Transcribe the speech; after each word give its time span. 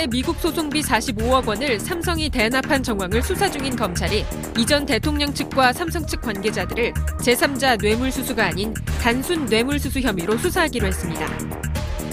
다스의 0.00 0.08
미국 0.08 0.38
소송비 0.38 0.80
45억 0.80 1.46
원을 1.46 1.78
삼성이 1.78 2.30
대납한 2.30 2.82
정황을 2.82 3.22
수사 3.22 3.50
중인 3.50 3.76
검찰이 3.76 4.24
이전 4.58 4.86
대통령 4.86 5.32
측과 5.32 5.72
삼성 5.72 6.06
측 6.06 6.20
관계자들을 6.22 6.92
제3자 7.20 7.80
뇌물수수가 7.80 8.44
아닌 8.44 8.72
단순 9.02 9.44
뇌물수수 9.46 10.00
혐의로 10.00 10.36
수사하기로 10.38 10.86
했습니다. 10.86 11.26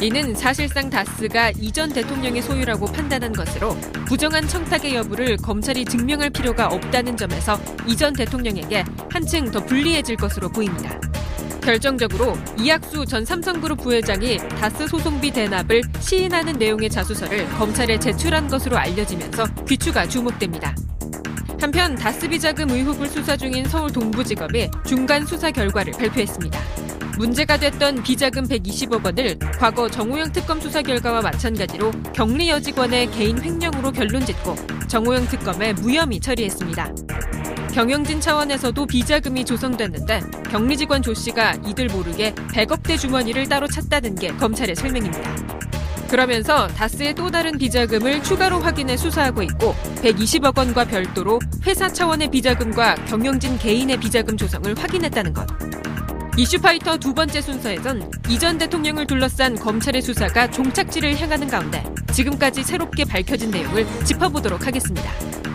이는 0.01 0.35
사실상 0.35 0.89
다스가 0.89 1.51
이전 1.57 1.91
대통령의 1.91 2.41
소유라고 2.41 2.85
판단한 2.87 3.33
것으로 3.33 3.75
부정한 4.05 4.47
청탁의 4.47 4.95
여부를 4.95 5.37
검찰이 5.37 5.85
증명할 5.85 6.29
필요가 6.29 6.67
없다는 6.67 7.17
점에서 7.17 7.59
이전 7.87 8.13
대통령에게 8.13 8.83
한층 9.09 9.49
더 9.49 9.63
불리해질 9.63 10.17
것으로 10.17 10.49
보입니다. 10.49 10.99
결정적으로 11.67 12.37
이학수 12.57 13.05
전 13.05 13.25
삼성그룹 13.25 13.81
부회장이 13.81 14.37
다스 14.57 14.87
소송비 14.87 15.31
대납을 15.31 15.81
시인하는 15.99 16.53
내용의 16.53 16.89
자수서를 16.89 17.45
검찰에 17.57 17.99
제출한 17.99 18.47
것으로 18.47 18.77
알려지면서 18.77 19.43
귀추가 19.67 20.07
주목됩니다. 20.07 20.73
한편 21.59 21.93
다스 21.95 22.29
비자금 22.29 22.69
의혹을 22.69 23.09
수사 23.09 23.35
중인 23.35 23.65
서울 23.65 23.91
동부지검이 23.91 24.69
중간 24.85 25.25
수사 25.25 25.51
결과를 25.51 25.91
발표했습니다. 25.91 26.57
문제가 27.17 27.57
됐던 27.57 28.01
비자금 28.01 28.47
120억 28.47 29.03
원을 29.03 29.37
과거 29.59 29.89
정호영 29.89 30.31
특검 30.31 30.61
수사 30.61 30.81
결과와 30.81 31.19
마찬가지로 31.19 31.91
격리 32.13 32.49
여직원의 32.49 33.11
개인 33.11 33.43
횡령으로 33.43 33.91
결론 33.91 34.25
짓고 34.25 34.55
정호영 34.87 35.27
특검에 35.27 35.73
무혐의 35.73 36.21
처리했습니다. 36.21 36.93
경영진 37.77 38.19
차원에서도 38.19 38.87
비자금이 38.87 39.45
조성됐는데 39.45 40.21
격리 40.49 40.75
직원 40.75 41.03
조 41.03 41.13
씨가 41.13 41.57
이들 41.63 41.89
모르게 41.89 42.33
100억대 42.33 42.97
주머니를 42.97 43.47
따로 43.47 43.67
찾다는 43.67 44.15
게 44.15 44.29
검찰의 44.29 44.75
설명입니다. 44.75 45.35
그러면서 46.07 46.65
다스의 46.69 47.13
또 47.13 47.29
다른 47.29 47.55
비자금을 47.55 48.23
추가로 48.23 48.61
확인해 48.61 48.97
수사하고 48.97 49.43
있고 49.43 49.75
120억 49.97 50.57
원과 50.57 50.85
별도로 50.85 51.39
회사 51.67 51.87
차원의 51.87 52.31
비자금과 52.31 52.95
경영진 53.05 53.59
개인의 53.59 53.97
비자금 53.97 54.37
조성을 54.37 54.73
확인했다는 54.75 55.33
것. 55.33 55.45
이슈파이터 56.35 56.97
두 56.97 57.13
번째 57.13 57.41
순서에선 57.41 58.11
이전 58.27 58.57
대통령을 58.57 59.05
둘러싼 59.05 59.53
검찰의 59.53 60.01
수사가 60.01 60.49
종착지를 60.49 61.15
향하는 61.21 61.47
가운데 61.47 61.83
지금까지 62.11 62.63
새롭게 62.63 63.05
밝혀진 63.05 63.51
내용을 63.51 63.85
짚어보도록 64.03 64.65
하겠습니다. 64.65 65.46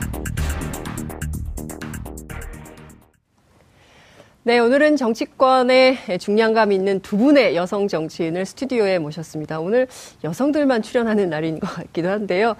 네, 4.44 4.58
오늘은 4.58 4.96
정치권에 4.96 6.18
중량감 6.18 6.72
있는 6.72 6.98
두 6.98 7.16
분의 7.16 7.54
여성 7.54 7.86
정치인을 7.86 8.44
스튜디오에 8.44 8.98
모셨습니다. 8.98 9.60
오늘 9.60 9.86
여성들만 10.24 10.82
출연하는 10.82 11.30
날인 11.30 11.60
것 11.60 11.68
같기도 11.72 12.08
한데요. 12.08 12.56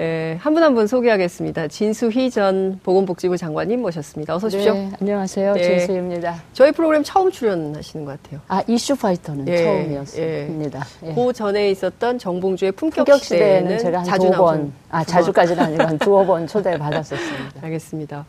예, 0.00 0.36
한분 0.40 0.62
한 0.64 0.74
분 0.74 0.88
소개하겠습니다. 0.88 1.68
진수희 1.68 2.30
전 2.30 2.80
보건복지부 2.82 3.36
장관님 3.36 3.80
모셨습니다. 3.82 4.34
어서 4.34 4.48
오십시오. 4.48 4.72
네, 4.74 4.90
안녕하세요. 5.00 5.52
네, 5.52 5.78
진수희입니다. 5.78 6.42
저희 6.52 6.72
프로그램 6.72 7.04
처음 7.04 7.30
출연하시는 7.30 8.04
것 8.04 8.20
같아요. 8.20 8.40
아, 8.48 8.62
이슈 8.66 8.96
파이터는 8.96 9.46
예, 9.46 9.62
처음이었습니다. 9.62 10.86
예. 11.04 11.14
그 11.14 11.32
전에 11.32 11.70
있었던 11.70 12.18
정봉주의 12.18 12.72
품격, 12.72 13.04
품격 13.04 13.22
시대에는 13.22 13.78
제가 13.78 13.98
한 13.98 14.04
자주 14.04 14.30
번, 14.32 14.72
아, 14.90 15.04
자주까지는 15.04 15.62
아니고 15.62 15.82
한 15.84 15.96
두어 15.98 16.24
번 16.24 16.46
초대를 16.48 16.78
받았었습니다. 16.78 17.60
알겠습니다. 17.62 18.26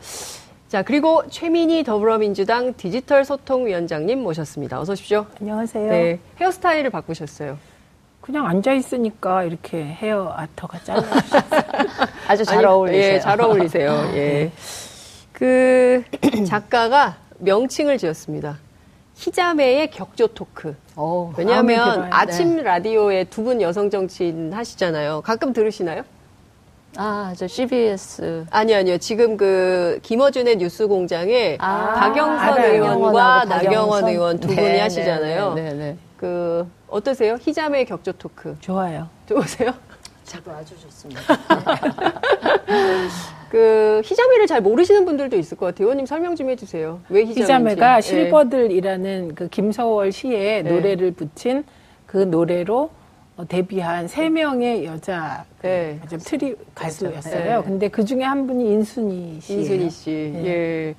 자, 0.71 0.83
그리고 0.83 1.21
최민희 1.29 1.83
더불어민주당 1.83 2.73
디지털 2.75 3.25
소통위원장님 3.25 4.23
모셨습니다. 4.23 4.79
어서 4.79 4.93
오십시오. 4.93 5.25
안녕하세요. 5.41 5.89
네, 5.91 6.17
헤어스타일을 6.39 6.89
바꾸셨어요. 6.91 7.57
그냥 8.21 8.47
앉아 8.47 8.71
있으니까 8.71 9.43
이렇게 9.43 9.83
헤어 9.83 10.33
아터가 10.33 10.79
잘라주셨어요. 10.81 11.61
아주 12.25 12.45
잘 12.45 12.59
아니, 12.59 12.65
어울리세요. 12.67 13.13
예, 13.15 13.19
잘 13.19 13.41
어울리세요. 13.41 13.91
예. 14.15 14.15
네. 14.15 14.51
그 15.33 16.03
작가가 16.47 17.17
명칭을 17.39 17.97
지었습니다. 17.97 18.57
희자매의 19.15 19.91
격조 19.91 20.27
토크. 20.27 20.73
오, 20.95 21.33
왜냐하면 21.35 22.07
아침 22.13 22.55
네. 22.55 22.61
라디오에 22.63 23.25
두 23.25 23.43
분 23.43 23.61
여성 23.61 23.89
정치인 23.89 24.53
하시잖아요. 24.53 25.19
가끔 25.25 25.51
들으시나요? 25.51 26.03
아, 26.97 27.33
저 27.37 27.47
CBS. 27.47 28.45
아니, 28.49 28.75
아니요. 28.75 28.97
지금 28.97 29.37
그, 29.37 29.99
김어준의 30.01 30.57
뉴스 30.57 30.87
공장에 30.87 31.57
아, 31.59 31.93
박영선 31.93 32.49
아, 32.49 32.65
의원과 32.65 33.45
나경원 33.45 34.07
의원 34.07 34.39
두 34.39 34.47
네, 34.49 34.55
분이 34.55 34.67
네, 34.67 34.79
하시잖아요. 34.81 35.53
네, 35.53 35.61
네, 35.63 35.73
네, 35.73 35.97
그, 36.17 36.67
어떠세요? 36.89 37.37
희자매 37.39 37.85
격조 37.85 38.13
토크. 38.13 38.57
좋아요. 38.59 39.07
좋으세요? 39.27 39.71
저도 40.25 40.51
아주 40.51 40.75
좋습니다. 40.79 41.21
그 43.49 44.01
희자매를 44.05 44.47
잘 44.47 44.61
모르시는 44.61 45.03
분들도 45.03 45.35
있을 45.37 45.57
것 45.57 45.65
같아요. 45.67 45.87
의원님 45.87 46.05
설명 46.05 46.35
좀 46.35 46.49
해주세요. 46.49 47.01
왜. 47.09 47.25
희자매가 47.25 47.95
네. 47.95 48.01
실버들이라는 48.01 49.35
그 49.35 49.49
김소월 49.49 50.11
시에 50.13 50.61
네. 50.61 50.71
노래를 50.71 51.11
붙인 51.11 51.65
그 52.05 52.17
노래로 52.17 52.83
어, 52.83 52.89
데뷔한 53.47 54.07
세 54.07 54.29
명의 54.29 54.85
여자 54.85 55.45
그 55.59 55.67
네. 55.67 55.99
좀 56.09 56.19
트리오 56.19 56.55
가수였어요. 56.75 57.61
네. 57.61 57.63
근데 57.63 57.87
그 57.87 58.03
중에 58.05 58.23
한 58.23 58.47
분이 58.47 58.71
인순이 58.71 59.39
씨. 59.41 59.53
인순이 59.53 59.89
씨. 59.89 60.31
네. 60.33 60.45
예. 60.45 60.95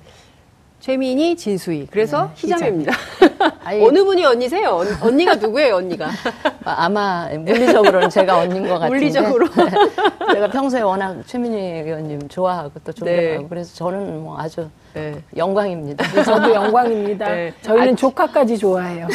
최민희, 0.83 1.37
진수희. 1.37 1.87
그래서 1.89 2.25
네, 2.25 2.31
희자매입니다. 2.35 2.91
어느 3.81 4.03
분이 4.03 4.25
언니세요? 4.25 4.83
언, 5.01 5.15
니가 5.15 5.35
누구예요, 5.35 5.77
언니가? 5.77 6.09
아마 6.65 7.29
물리적으로는 7.29 8.09
제가 8.09 8.39
언니인 8.39 8.67
것 8.67 8.79
같은데. 8.79 8.89
물리적으로. 8.89 9.47
제가 10.33 10.49
평소에 10.51 10.81
워낙 10.81 11.23
최민희 11.25 11.57
의원님 11.57 12.27
좋아하고 12.27 12.71
또 12.83 12.91
존경하고 12.91 13.41
네. 13.43 13.47
그래서 13.47 13.73
저는 13.75 14.23
뭐 14.23 14.37
아주 14.37 14.67
네. 14.93 15.21
영광입니다. 15.37 16.05
네, 16.05 16.23
저도 16.23 16.53
영광입니다. 16.53 17.29
네. 17.29 17.53
저희는 17.61 17.93
아, 17.93 17.95
조카까지 17.95 18.57
좋아해요. 18.57 19.07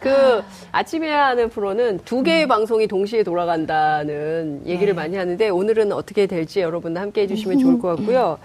그 0.00 0.42
아침에 0.72 1.10
하는 1.10 1.48
프로는 1.50 2.00
두 2.04 2.22
개의 2.22 2.44
음. 2.44 2.48
방송이 2.48 2.86
동시에 2.86 3.22
돌아간다는 3.22 4.62
얘기를 4.66 4.94
네. 4.94 5.02
많이 5.02 5.16
하는데 5.16 5.48
오늘은 5.48 5.92
어떻게 5.92 6.26
될지 6.26 6.60
여러분 6.60 6.96
함께 6.96 7.22
해주시면 7.22 7.58
좋을 7.58 7.78
것 7.78 7.96
같고요. 7.96 8.38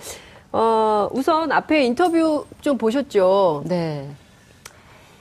어, 0.51 1.09
우선 1.11 1.51
앞에 1.51 1.83
인터뷰 1.83 2.45
좀 2.61 2.77
보셨죠? 2.77 3.63
네. 3.67 4.07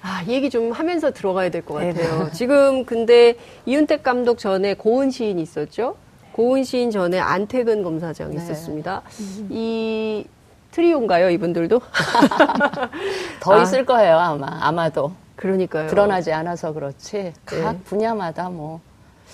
아, 0.03 0.23
이 0.27 0.33
얘기 0.33 0.51
좀 0.51 0.71
하면서 0.71 1.11
들어가야 1.11 1.51
될 1.51 1.63
것 1.65 1.75
같아요. 1.75 2.25
네. 2.25 2.33
지금 2.33 2.85
근데 2.85 3.35
이은택 3.67 4.03
감독 4.03 4.39
전에 4.39 4.75
고은 4.75 5.11
시인 5.11 5.39
있었죠? 5.39 5.97
고은 6.33 6.63
시인 6.65 6.91
전에 6.91 7.19
안태근 7.19 7.83
검사장 7.83 8.31
네. 8.31 8.37
있었습니다. 8.37 9.03
이 9.51 10.25
트리오인가요, 10.75 11.31
이분들도? 11.31 11.81
더 13.41 13.53
아. 13.53 13.63
있을 13.63 13.87
거예요, 13.87 14.19
아마. 14.19 14.47
아마도. 14.61 15.13
그러니까요. 15.37 15.87
드러나지 15.89 16.33
않아서 16.33 16.73
그렇지. 16.73 17.33
각 17.45 17.73
네. 17.73 17.79
분야마다 17.85 18.51
뭐. 18.51 18.81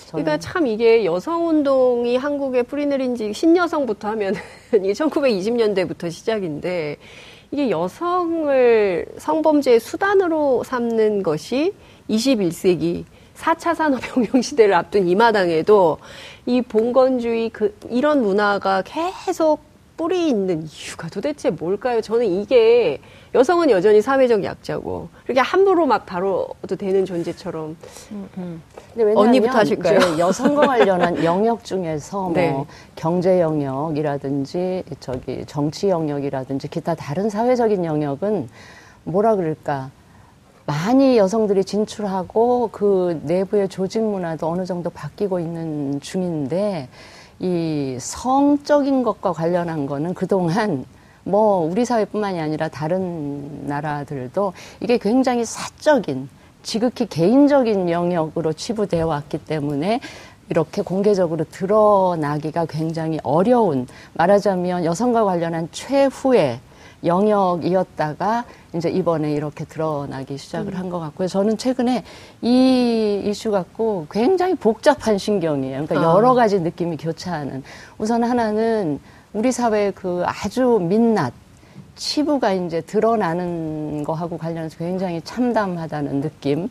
그러니까 0.09 0.39
참 0.39 0.67
이게 0.67 1.05
여성 1.05 1.49
운동이 1.49 2.17
한국에 2.17 2.62
뿌리내린 2.62 3.15
지 3.17 3.33
신여성부터 3.33 4.09
하면 4.09 4.34
이게 4.75 4.93
1920년대부터 4.93 6.10
시작인데 6.10 6.97
이게 7.51 7.71
여성을 7.71 9.07
성범죄의 9.19 9.81
수단으로 9.81 10.63
삼는 10.65 11.22
것이 11.22 11.72
21세기 12.09 13.04
4차 13.36 13.75
산업혁명 13.75 14.43
시대를 14.43 14.75
앞둔 14.75 15.09
이 15.09 15.15
마당에도 15.15 15.98
이 16.45 16.60
봉건주의 16.60 17.51
그 17.51 17.75
이런 17.89 18.22
문화가 18.22 18.83
계속 18.83 19.70
뿌리 20.00 20.30
있는 20.30 20.62
이유가 20.62 21.10
도대체 21.10 21.50
뭘까요? 21.50 22.00
저는 22.00 22.24
이게 22.24 23.02
여성은 23.34 23.68
여전히 23.68 24.00
사회적 24.00 24.42
약자고 24.44 25.10
그렇게 25.24 25.41
함부로 25.41 25.84
막 25.84 26.06
다뤄도 26.06 26.76
되는 26.78 27.04
존재처럼 27.04 27.76
음, 28.12 28.28
음. 28.38 28.62
언니부터 28.97 29.58
하실까요? 29.58 29.98
여성과 30.18 30.68
관련한 30.68 31.22
영역 31.22 31.64
중에서 31.64 32.22
뭐 32.22 32.32
네. 32.32 32.64
경제 32.97 33.41
영역이라든지 33.41 34.84
저기 35.00 35.44
정치 35.44 35.91
영역이라든지 35.91 36.68
기타 36.68 36.94
다른 36.94 37.28
사회적인 37.28 37.84
영역은 37.84 38.48
뭐라 39.04 39.36
그럴까 39.36 39.91
많이 40.64 41.18
여성들이 41.18 41.64
진출하고 41.64 42.70
그 42.72 43.20
내부의 43.24 43.68
조직 43.68 44.02
문화도 44.02 44.48
어느 44.48 44.64
정도 44.64 44.88
바뀌고 44.88 45.41
있는 45.41 46.00
중인데 46.00 46.88
이 47.41 47.97
성적인 47.98 49.03
것과 49.03 49.33
관련한 49.33 49.87
거는 49.87 50.15
그동안 50.15 50.84
뭐 51.25 51.59
우리 51.59 51.84
사회뿐만이 51.84 52.41
아니라 52.41 52.69
다른 52.69 53.66
나라들도 53.66 54.53
이게 54.81 54.98
굉장히 54.98 55.45
사적인 55.45 56.28
지극히 56.63 57.07
개인적인 57.07 57.91
영역으로 57.91 58.53
치부되어 58.53 59.07
왔기 59.07 59.39
때문에 59.39 60.01
이렇게 60.51 60.83
공개적으로 60.83 61.45
드러나기가 61.45 62.66
굉장히 62.66 63.19
어려운 63.22 63.86
말하자면 64.15 64.84
여성과 64.84 65.25
관련한 65.25 65.69
최후의 65.72 66.60
영역이었다가 67.04 68.44
이제 68.74 68.91
이번에 68.91 69.32
이렇게 69.32 69.64
드러나기 69.64 70.36
시작을 70.38 70.74
음. 70.74 70.78
한것 70.78 71.00
같고요. 71.00 71.28
저는 71.28 71.56
최근에 71.56 72.04
이 72.42 73.22
이슈 73.24 73.50
갖고 73.50 74.06
굉장히 74.10 74.54
복잡한 74.54 75.18
신경이에요. 75.18 75.86
그러니까 75.86 76.00
아. 76.10 76.14
여러 76.14 76.34
가지 76.34 76.60
느낌이 76.60 76.97
교차하는. 76.97 77.62
우선 77.98 78.22
하나는 78.24 79.00
우리 79.32 79.52
사회의 79.52 79.92
그 79.92 80.22
아주 80.26 80.78
민낯, 80.80 81.32
치부가 81.97 82.52
이제 82.52 82.80
드러나는 82.80 84.04
거하고 84.04 84.38
관련해서 84.38 84.78
굉장히 84.78 85.20
참담하다는 85.22 86.20
느낌. 86.20 86.68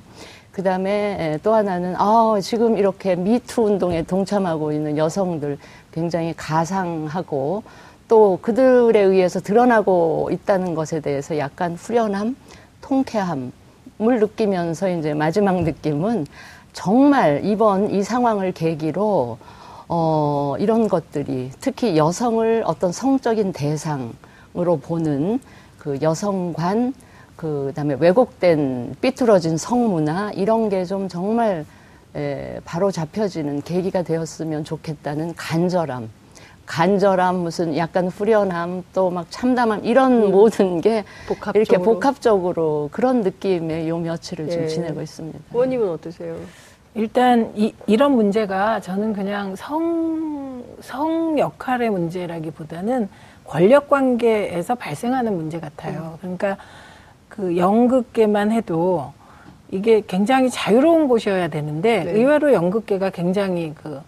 그 0.52 0.64
다음에 0.64 1.40
또 1.44 1.54
하나는, 1.54 1.96
아, 1.98 2.38
지금 2.42 2.78
이렇게 2.78 3.16
미투 3.16 3.62
운동에 3.62 4.02
동참하고 4.02 4.72
있는 4.74 4.98
여성들 4.98 5.58
굉장히 5.94 6.34
가상하고 6.36 7.64
또 8.10 8.40
그들에 8.42 9.00
의해서 9.00 9.40
드러나고 9.40 10.30
있다는 10.34 10.76
것에 10.76 11.00
대해서 11.00 11.38
약간 11.38 11.76
후련함, 11.76 12.36
통쾌함을 12.82 13.52
느끼면서 14.00 14.90
이제 14.90 15.14
마지막 15.14 15.62
느낌은 15.62 16.26
정말 16.74 17.42
이번 17.46 17.92
이 17.92 18.04
상황을 18.04 18.52
계기로 18.52 19.38
어, 19.88 20.56
이런 20.60 20.88
것들이 20.88 21.52
특히 21.62 21.98
여성을 21.98 22.64
어떤 22.66 22.92
성적인 22.92 23.54
대상으로 23.54 24.78
보는 24.82 25.40
그 25.78 26.00
여성관, 26.02 26.94
그 27.36 27.72
다음에 27.76 27.96
왜곡된 28.00 28.96
삐뚤어진 29.02 29.58
성문화 29.58 30.32
이런 30.34 30.70
게 30.70 30.84
좀 30.86 31.08
정말 31.08 31.64
에, 32.16 32.60
바로 32.66 32.92
잡혀지는 32.92 33.62
계기가 33.62 34.02
되었으면 34.02 34.64
좋겠다는 34.64 35.36
간절함. 35.36 36.10
간절함, 36.70 37.38
무슨 37.38 37.76
약간 37.76 38.08
후련함, 38.08 38.84
또 38.94 39.10
막 39.10 39.26
참담함, 39.32 39.84
이런 39.86 40.26
음. 40.26 40.32
모든 40.32 40.80
게 40.82 41.04
복합적으로. 41.28 41.60
이렇게 41.60 41.78
복합적으로 41.84 42.90
그런 42.92 43.22
느낌의 43.22 43.90
요 43.90 43.98
며칠을 43.98 44.48
예. 44.48 44.52
좀 44.52 44.68
지내고 44.68 45.02
있습니다. 45.02 45.40
의원님은 45.52 45.90
어떠세요? 45.90 46.38
일단 46.94 47.52
이, 47.56 47.74
이런 47.88 48.12
문제가 48.14 48.80
저는 48.82 49.14
그냥 49.14 49.56
성, 49.56 50.64
성 50.82 51.40
역할의 51.40 51.90
문제라기보다는 51.90 53.10
권력 53.46 53.90
관계에서 53.90 54.76
발생하는 54.76 55.36
문제 55.36 55.60
같아요. 55.60 56.20
음. 56.24 56.38
그러니까 56.38 56.58
그 57.30 57.58
연극계만 57.58 58.52
해도 58.52 59.12
이게 59.72 60.04
굉장히 60.06 60.52
자유로운 60.52 61.08
곳이어야 61.08 61.48
되는데 61.48 62.04
네. 62.04 62.12
의외로 62.12 62.54
연극계가 62.54 63.10
굉장히 63.10 63.74
그 63.74 64.02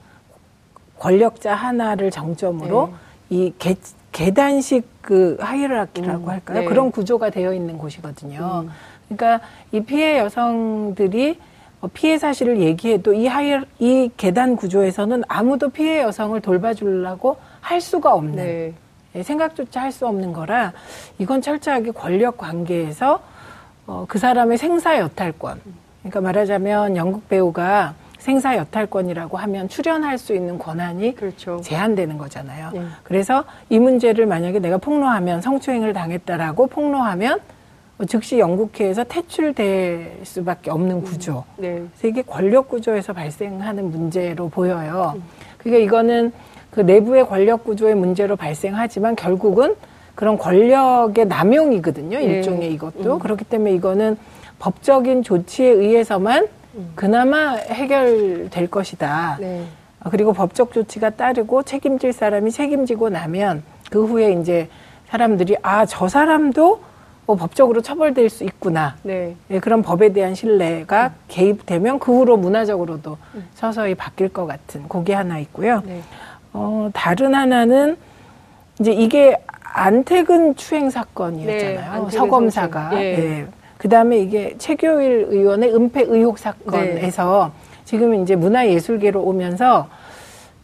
권력자 1.01 1.56
하나를 1.56 2.12
정점으로 2.12 2.94
네. 3.30 3.36
이 3.36 3.53
계, 3.57 3.75
계단식 4.12 4.86
그 5.01 5.36
하이라키라고 5.39 6.25
음, 6.25 6.30
할까요? 6.30 6.59
네. 6.59 6.65
그런 6.65 6.92
구조가 6.92 7.31
되어 7.31 7.53
있는 7.53 7.80
곳이거든요. 7.80 8.65
음. 8.65 8.69
그러니까 9.09 9.44
이 9.71 9.80
피해 9.81 10.19
여성들이 10.19 11.39
어, 11.81 11.89
피해 11.92 12.19
사실을 12.19 12.62
얘기해도 12.62 13.13
이 13.13 13.25
하이 13.25 13.59
이 13.80 14.12
계단 14.15 14.56
구조에서는 14.56 15.24
아무도 15.27 15.69
피해 15.69 16.01
여성을 16.03 16.39
돌봐주려고 16.39 17.38
할 17.62 17.81
수가 17.81 18.13
없는 18.13 18.36
네. 18.36 18.74
예, 19.15 19.24
생각조차 19.24 19.81
할 19.81 19.92
수 19.92 20.07
없는 20.07 20.31
거라 20.33 20.71
이건 21.18 21.42
철저하게 21.42 21.92
권력 21.92 22.38
관계에서 22.38 23.21
어, 23.88 24.06
그 24.07 24.19
사람의 24.19 24.59
생사 24.59 25.00
여탈권. 25.00 25.59
그러니까 26.01 26.21
말하자면 26.21 26.95
연극 26.95 27.27
배우가 27.27 27.95
생사 28.21 28.56
여탈권이라고 28.56 29.35
하면 29.35 29.68
출연할 29.68 30.19
수 30.19 30.35
있는 30.35 30.59
권한이 30.59 31.15
그렇죠. 31.15 31.59
제한되는 31.63 32.19
거잖아요. 32.19 32.69
네. 32.71 32.83
그래서 33.03 33.44
이 33.69 33.79
문제를 33.79 34.27
만약에 34.27 34.59
내가 34.59 34.77
폭로하면 34.77 35.41
성추행을 35.41 35.94
당했다라고 35.94 36.68
폭로하면 36.68 37.39
즉시 38.07 38.38
영국회에서 38.38 39.06
퇴출될 39.06 40.19
수밖에 40.23 40.69
없는 40.69 40.97
음. 40.97 41.01
구조. 41.01 41.44
네. 41.57 41.83
이게 42.03 42.21
권력 42.21 42.69
구조에서 42.69 43.12
발생하는 43.13 43.89
문제로 43.89 44.50
보여요. 44.50 45.13
음. 45.15 45.23
그게 45.57 45.81
이거는 45.81 46.31
그 46.69 46.81
내부의 46.81 47.27
권력 47.27 47.63
구조의 47.63 47.95
문제로 47.95 48.35
발생하지만 48.35 49.15
결국은 49.15 49.75
그런 50.13 50.38
권력의 50.38 51.25
남용이거든요. 51.25 52.19
네. 52.19 52.23
일종의 52.23 52.71
이것도. 52.73 53.15
음. 53.15 53.19
그렇기 53.19 53.45
때문에 53.45 53.73
이거는 53.73 54.15
법적인 54.59 55.23
조치에 55.23 55.69
의해서만 55.69 56.47
그나마 56.95 57.56
해결될 57.56 58.68
것이다. 58.68 59.38
네. 59.39 59.65
아, 60.00 60.09
그리고 60.09 60.33
법적 60.33 60.73
조치가 60.73 61.12
따르고 61.12 61.63
책임질 61.63 62.13
사람이 62.13 62.51
책임지고 62.51 63.09
나면 63.09 63.63
그 63.89 64.06
후에 64.06 64.33
이제 64.33 64.69
사람들이 65.09 65.57
아, 65.62 65.85
저 65.85 66.07
사람도 66.07 66.81
뭐 67.25 67.35
법적으로 67.35 67.81
처벌될 67.81 68.29
수 68.29 68.44
있구나. 68.44 68.95
네. 69.03 69.35
네, 69.47 69.59
그런 69.59 69.81
법에 69.81 70.12
대한 70.12 70.33
신뢰가 70.33 71.07
음. 71.07 71.12
개입되면 71.27 72.00
그 72.00 72.13
후로 72.13 72.38
문화적으로도 72.38 73.18
음. 73.35 73.47
서서히 73.53 73.95
바뀔 73.95 74.29
것 74.29 74.45
같은 74.47 74.88
그게 74.88 75.13
하나 75.13 75.38
있고요. 75.39 75.81
네. 75.85 76.01
어, 76.53 76.89
다른 76.94 77.35
하나는 77.35 77.97
이제 78.79 78.91
이게 78.91 79.38
안태근 79.62 80.56
추행 80.56 80.89
사건이었잖아요. 80.89 82.06
네, 82.06 82.18
서검사가. 82.18 82.89
예. 82.95 83.47
네. 83.81 83.88
그 83.88 83.89
다음에 83.89 84.19
이게 84.19 84.56
최교일 84.60 85.28
의원의 85.30 85.74
은폐 85.74 86.04
의혹 86.04 86.38
사건에서 86.38 87.51
네. 87.51 87.81
지금 87.83 88.13
이제 88.22 88.36
문화예술계로 88.36 89.19
오면서 89.22 89.88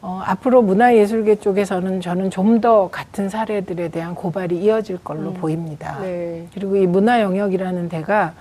어, 0.02 0.22
앞으로 0.24 0.62
문화예술계 0.62 1.38
쪽에서는 1.38 2.02
저는 2.02 2.30
좀 2.30 2.62
더 2.62 2.90
같은 2.90 3.30
사례들에 3.30 3.90
대한 3.90 4.14
고발이 4.16 4.58
이어질 4.64 5.00
걸로 5.04 5.30
음. 5.30 5.34
보입니다. 5.34 6.00
네. 6.02 6.48
그리고 6.54 6.76
이 6.76 6.86
문화 6.86 7.22
영역이라는 7.22 7.90
데가 7.90 8.34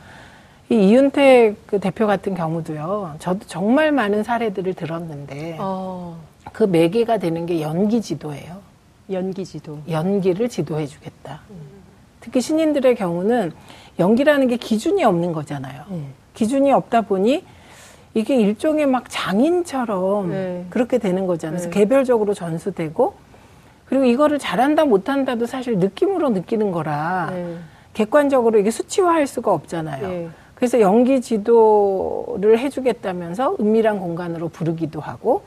이 0.68 0.74
이윤택 0.74 1.66
그 1.66 1.80
대표 1.80 2.06
같은 2.06 2.34
경우도요. 2.34 3.16
저도 3.18 3.40
정말 3.46 3.92
많은 3.92 4.24
사례들을 4.24 4.74
들었는데 4.74 5.56
어. 5.58 6.18
그 6.52 6.64
매개가 6.64 7.18
되는 7.18 7.46
게 7.46 7.60
연기 7.62 8.02
지도예요. 8.02 8.58
연기 9.10 9.44
지도. 9.44 9.78
연기를 9.88 10.48
지도해 10.48 10.86
주겠다. 10.86 11.40
음. 11.50 11.56
특히 12.20 12.40
신인들의 12.40 12.96
경우는 12.96 13.52
연기라는 13.98 14.48
게 14.48 14.56
기준이 14.56 15.04
없는 15.04 15.32
거잖아요. 15.32 15.84
네. 15.90 16.02
기준이 16.34 16.72
없다 16.72 17.02
보니 17.02 17.44
이게 18.14 18.36
일종의 18.36 18.86
막 18.86 19.04
장인처럼 19.08 20.30
네. 20.30 20.66
그렇게 20.70 20.98
되는 20.98 21.26
거잖아요. 21.26 21.58
그래서 21.58 21.70
네. 21.70 21.80
개별적으로 21.80 22.34
전수되고 22.34 23.14
그리고 23.86 24.04
이거를 24.04 24.38
잘한다 24.38 24.84
못한다도 24.84 25.46
사실 25.46 25.78
느낌으로 25.78 26.30
느끼는 26.30 26.72
거라 26.72 27.30
네. 27.30 27.56
객관적으로 27.94 28.58
이게 28.58 28.70
수치화할 28.70 29.26
수가 29.26 29.52
없잖아요. 29.52 30.08
네. 30.08 30.28
그래서 30.54 30.80
연기 30.80 31.20
지도를 31.20 32.58
해주겠다면서 32.58 33.56
은밀한 33.60 34.00
공간으로 34.00 34.48
부르기도 34.48 35.00
하고 35.00 35.42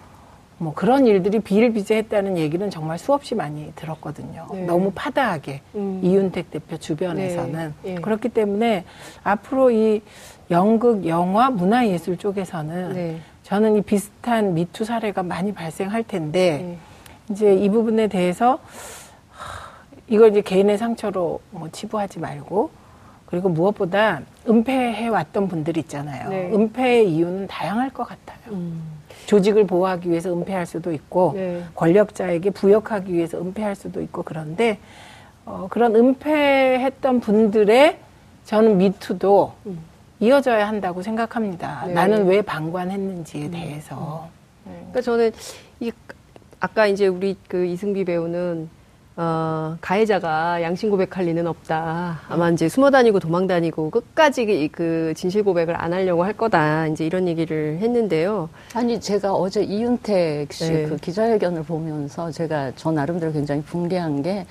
뭐 0.59 0.73
그런 0.73 1.07
일들이 1.07 1.39
비일비재했다는 1.39 2.37
얘기는 2.37 2.69
정말 2.69 2.99
수없이 2.99 3.33
많이 3.33 3.71
들었거든요. 3.75 4.45
네. 4.51 4.65
너무 4.65 4.91
파다하게 4.93 5.61
음. 5.75 6.01
이윤택 6.03 6.51
대표 6.51 6.77
주변에서는 6.77 7.73
네. 7.81 7.95
네. 7.95 8.01
그렇기 8.01 8.29
때문에 8.29 8.83
앞으로 9.23 9.71
이 9.71 10.01
연극, 10.51 11.07
영화, 11.07 11.49
문화예술 11.49 12.17
쪽에서는 12.17 12.93
네. 12.93 13.21
저는 13.43 13.77
이 13.77 13.81
비슷한 13.81 14.53
미투 14.53 14.83
사례가 14.83 15.23
많이 15.23 15.53
발생할 15.53 16.03
텐데 16.03 16.57
네. 16.61 16.77
이제 17.31 17.55
이 17.55 17.69
부분에 17.69 18.07
대해서 18.07 18.59
이걸 20.09 20.31
이제 20.31 20.41
개인의 20.41 20.77
상처로 20.77 21.39
뭐 21.51 21.69
치부하지 21.71 22.19
말고 22.19 22.69
그리고 23.27 23.47
무엇보다 23.47 24.21
은폐해 24.47 25.07
왔던 25.07 25.47
분들 25.47 25.77
있잖아요. 25.77 26.29
네. 26.29 26.51
은폐의 26.51 27.09
이유는 27.13 27.47
다양할 27.47 27.91
것 27.91 28.03
같아요. 28.03 28.39
음. 28.51 28.98
조직을 29.29 29.67
보호하기 29.67 30.09
위해서 30.09 30.33
은폐할 30.33 30.65
수도 30.65 30.91
있고 30.91 31.33
네. 31.35 31.63
권력자에게 31.75 32.49
부역하기 32.49 33.13
위해서 33.13 33.39
은폐할 33.39 33.75
수도 33.75 34.01
있고 34.01 34.23
그런데 34.23 34.79
어, 35.45 35.67
그런 35.69 35.95
은폐했던 35.95 37.19
분들의 37.19 37.99
저는 38.45 38.77
미투도 38.79 39.53
음. 39.67 39.79
이어져야 40.19 40.67
한다고 40.67 41.03
생각합니다. 41.03 41.83
네. 41.85 41.93
나는 41.93 42.25
왜 42.25 42.41
방관했는지에 42.41 43.45
음. 43.45 43.51
대해서. 43.51 44.29
음. 44.65 44.71
그러니까 44.71 45.01
저는 45.01 45.31
이 45.79 45.91
아까 46.59 46.87
이제 46.87 47.05
우리 47.05 47.37
그 47.47 47.65
이승비 47.65 48.05
배우는 48.05 48.67
어, 49.21 49.75
가해자가 49.81 50.61
양심 50.61 50.89
고백할 50.89 51.25
리는 51.25 51.45
없다. 51.45 52.21
아마 52.29 52.47
음. 52.47 52.53
이제 52.53 52.69
숨어 52.69 52.89
다니고 52.89 53.19
도망 53.19 53.47
다니고 53.47 53.89
끝까지 53.89 54.69
그 54.71 55.13
진실 55.13 55.43
고백을 55.43 55.75
안 55.75 55.91
하려고 55.91 56.23
할 56.23 56.31
거다. 56.31 56.87
이제 56.87 57.05
이런 57.05 57.27
얘기를 57.27 57.79
했는데요. 57.81 58.47
아니, 58.73 58.97
제가 58.97 59.33
어제 59.33 59.61
이윤택 59.61 60.53
씨그 60.53 60.73
네. 60.73 60.97
기자회견을 61.01 61.63
보면서 61.63 62.31
제가 62.31 62.71
저 62.77 62.91
나름대로 62.91 63.33
굉장히 63.33 63.61
붕괴한 63.61 64.21
게 64.21 64.45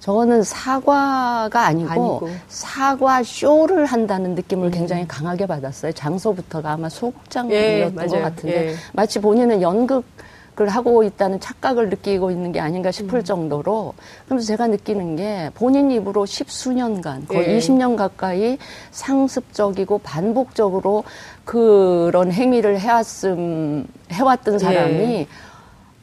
저거는 0.00 0.42
사과가 0.42 1.64
아니고, 1.64 1.90
아니고. 1.90 2.28
사과 2.48 3.22
쇼를 3.22 3.86
한다는 3.86 4.34
느낌을 4.34 4.68
음. 4.68 4.70
굉장히 4.70 5.08
강하게 5.08 5.46
받았어요. 5.46 5.92
장소부터가 5.92 6.72
아마 6.72 6.90
소극장이었던 6.90 8.04
예, 8.04 8.06
것 8.06 8.20
같은데 8.20 8.68
예. 8.68 8.74
마치 8.92 9.18
본인은 9.18 9.62
연극 9.62 10.04
그걸 10.50 10.68
하고 10.68 11.02
있다는 11.02 11.40
착각을 11.40 11.88
느끼고 11.90 12.30
있는 12.30 12.52
게 12.52 12.60
아닌가 12.60 12.90
싶을 12.90 13.20
음. 13.20 13.24
정도로 13.24 13.94
그래서 14.28 14.46
제가 14.46 14.66
느끼는 14.66 15.16
게 15.16 15.50
본인 15.54 15.90
입으로 15.90 16.26
십수년간 16.26 17.26
거의 17.28 17.48
예. 17.48 17.58
20년 17.58 17.96
가까이 17.96 18.58
상습적이고 18.90 19.98
반복적으로 19.98 21.04
그런 21.44 22.32
행위를 22.32 22.78
해왔음 22.78 23.86
해왔던 24.12 24.58
사람이 24.58 25.02
예. 25.02 25.26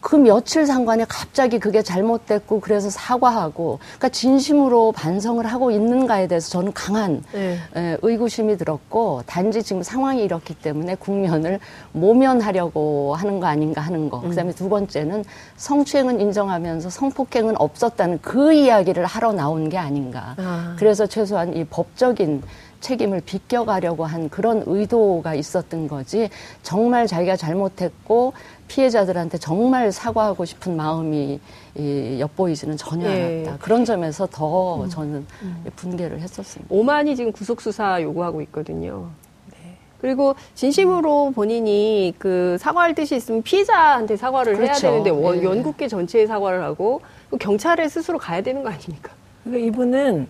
그 0.08 0.16
며칠 0.16 0.66
상관에 0.66 1.04
갑자기 1.06 1.60
그게 1.60 1.82
잘못됐고 1.82 2.62
그래서 2.62 2.90
사과하고 2.90 3.80
그러니까 3.82 4.08
진심으로 4.08 4.94
반성을 4.94 5.46
하고 5.46 5.70
있는가에 5.70 6.28
대해서 6.28 6.50
저는 6.50 6.72
강한 6.72 7.22
네. 7.34 7.58
에, 7.76 7.98
의구심이 8.02 8.56
들었고 8.56 9.24
단지 9.26 9.62
지금 9.62 9.84
상황이 9.84 10.24
이렇기 10.24 10.54
때문에 10.54 10.96
국면을 10.96 11.60
모면하려고 11.92 13.16
하는 13.16 13.42
거 13.42 13.48
아닌가 13.48 13.82
하는 13.82 14.10
거. 14.10 14.22
음. 14.22 14.30
그다음에 14.30 14.54
두 14.54 14.70
번째는 14.70 15.26
성추행은 15.58 16.22
인정하면서 16.22 16.90
성폭행은 16.90 17.60
없었다는 17.60 18.20
그 18.22 18.54
이야기를 18.54 19.04
하러 19.04 19.34
나온 19.34 19.68
게 19.68 19.78
아닌가. 19.78 20.36
아. 20.38 20.78
그래서 20.80 21.06
최소한 21.06 21.54
이 21.54 21.66
법적인 21.66 22.44
책임을 22.80 23.22
비껴가려고 23.22 24.06
한 24.06 24.30
그런 24.30 24.64
의도가 24.66 25.36
있었던 25.36 25.88
거지 25.88 26.30
정말 26.64 27.08
자기가 27.08 27.36
잘못했고 27.36 28.34
피해자들한테 28.68 29.38
정말 29.38 29.92
사과하고 29.92 30.46
싶은 30.46 30.76
마음이 30.76 31.40
이, 31.76 32.18
엿보이지는 32.20 32.78
전혀 32.78 33.10
예. 33.10 33.44
않았다. 33.46 33.64
그런 33.64 33.86
점에서 33.86 34.28
더 34.30 34.84
음. 34.84 34.90
저는 34.90 35.26
음. 35.42 35.66
분개를 35.76 36.20
했었습니다. 36.20 36.74
오만이 36.74 37.16
지금 37.16 37.32
구속 37.32 37.62
수사 37.62 38.02
요구하고 38.02 38.42
있거든요. 38.44 39.10
네. 39.52 39.78
그리고 40.02 40.36
진심으로 40.56 41.32
본인이 41.32 42.14
그 42.18 42.58
사과할 42.60 42.96
뜻이 42.96 43.16
있으면 43.16 43.42
피해자한테 43.44 44.18
사과를 44.18 44.56
그렇죠. 44.56 44.72
해야 44.72 44.92
되는데 44.92 45.10
원, 45.12 45.40
예. 45.40 45.44
연국계 45.44 45.88
전체에 45.88 46.28
사과를 46.28 46.64
하고 46.64 47.02
경찰에 47.40 47.88
스스로 47.90 48.18
가야 48.18 48.42
되는 48.42 48.64
거 48.64 48.70
아닙니까? 48.70 49.12
그러니까 49.44 49.68
이분은 49.68 50.28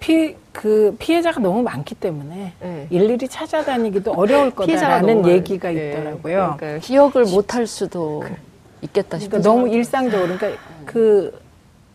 피, 0.00 0.36
그 0.52 0.94
피해자가 0.98 1.40
너무 1.40 1.62
많기 1.62 1.94
때문에 1.94 2.52
네. 2.60 2.86
일일이 2.90 3.28
찾아다니기도 3.28 4.12
어려울 4.12 4.50
거다라는 4.54 5.26
얘기가 5.26 5.70
네. 5.70 5.90
있더라고요. 5.90 6.54
그러니까 6.58 6.86
기억을 6.86 7.24
못할 7.24 7.66
수도 7.66 8.20
그, 8.20 8.34
있겠다 8.82 9.18
싶어요. 9.18 9.40
그러니까 9.40 9.48
너무 9.48 9.74
일상적으로 9.74 10.36
그러니까 10.36 10.60
그 10.84 11.40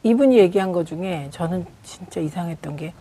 이분이 0.03 0.37
얘기한 0.37 0.71
것 0.71 0.85
중에 0.85 1.27
저는 1.31 1.65
진짜 1.83 2.19
이상했던 2.19 2.75
게 2.75 2.93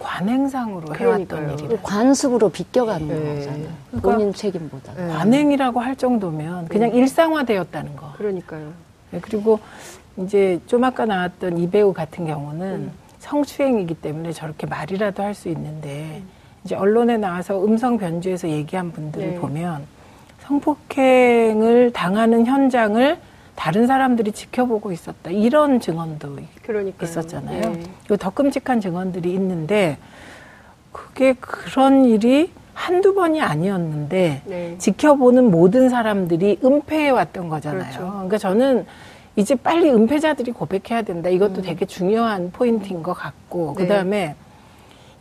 관행상으로 0.00 0.94
해왔던 0.94 1.58
일이다. 1.58 1.82
관습으로 1.82 2.48
비껴가는 2.50 3.06
네. 3.06 3.14
거잖아요. 3.14 3.68
그러니까 3.90 4.10
본인 4.10 4.34
책임보다. 4.34 4.94
네. 4.94 5.08
관행이라고 5.08 5.80
할 5.80 5.96
정도면 5.96 6.68
그냥 6.68 6.90
네. 6.90 6.98
일상화되었다는 6.98 7.96
거. 7.96 8.12
그러니까요. 8.16 8.72
네, 9.10 9.20
그리고 9.20 9.58
이제 10.18 10.60
좀 10.66 10.84
아까 10.84 11.04
나왔던 11.04 11.58
이 11.58 11.68
배우 11.68 11.92
같은 11.92 12.26
경우는 12.26 12.66
음. 12.66 12.92
성추행이기 13.30 13.94
때문에 13.94 14.32
저렇게 14.32 14.66
말이라도 14.66 15.22
할 15.22 15.34
수 15.34 15.48
있는데 15.48 16.22
이제 16.64 16.74
언론에 16.74 17.16
나와서 17.16 17.64
음성 17.64 17.96
변조해서 17.96 18.48
얘기한 18.48 18.90
분들을 18.92 19.30
네. 19.30 19.34
보면 19.36 19.86
성폭행을 20.40 21.92
당하는 21.92 22.44
현장을 22.44 23.18
다른 23.54 23.86
사람들이 23.86 24.32
지켜보고 24.32 24.90
있었다 24.92 25.30
이런 25.30 25.80
증언도 25.80 26.36
그러니까요. 26.62 27.08
있었잖아요. 27.08 27.60
네. 27.60 28.16
더 28.18 28.30
끔찍한 28.30 28.80
증언들이 28.80 29.32
있는데 29.34 29.96
그게 30.92 31.34
그런 31.34 32.04
일이 32.04 32.50
한두 32.74 33.14
번이 33.14 33.40
아니었는데 33.40 34.42
네. 34.44 34.74
지켜보는 34.78 35.50
모든 35.50 35.88
사람들이 35.88 36.58
은폐해 36.64 37.10
왔던 37.10 37.48
거잖아요. 37.48 37.80
그렇죠. 37.90 38.10
그러니까 38.12 38.38
저는 38.38 38.86
이제 39.40 39.54
빨리 39.54 39.88
은폐자들이 39.90 40.52
고백해야 40.52 41.00
된다. 41.00 41.30
이것도 41.30 41.56
음. 41.56 41.62
되게 41.62 41.86
중요한 41.86 42.52
포인트인 42.52 43.02
것 43.02 43.14
같고 43.14 43.74
네. 43.76 43.82
그다음에 43.82 44.34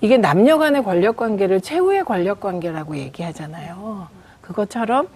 이게 0.01 0.17
남녀 0.17 0.57
간의 0.57 0.83
권력 0.83 1.15
관계를 1.15 1.61
최후의 1.61 2.03
권력 2.03 2.41
관계라고 2.41 2.97
얘기하잖아요. 2.97 4.07
그것처럼 4.41 5.07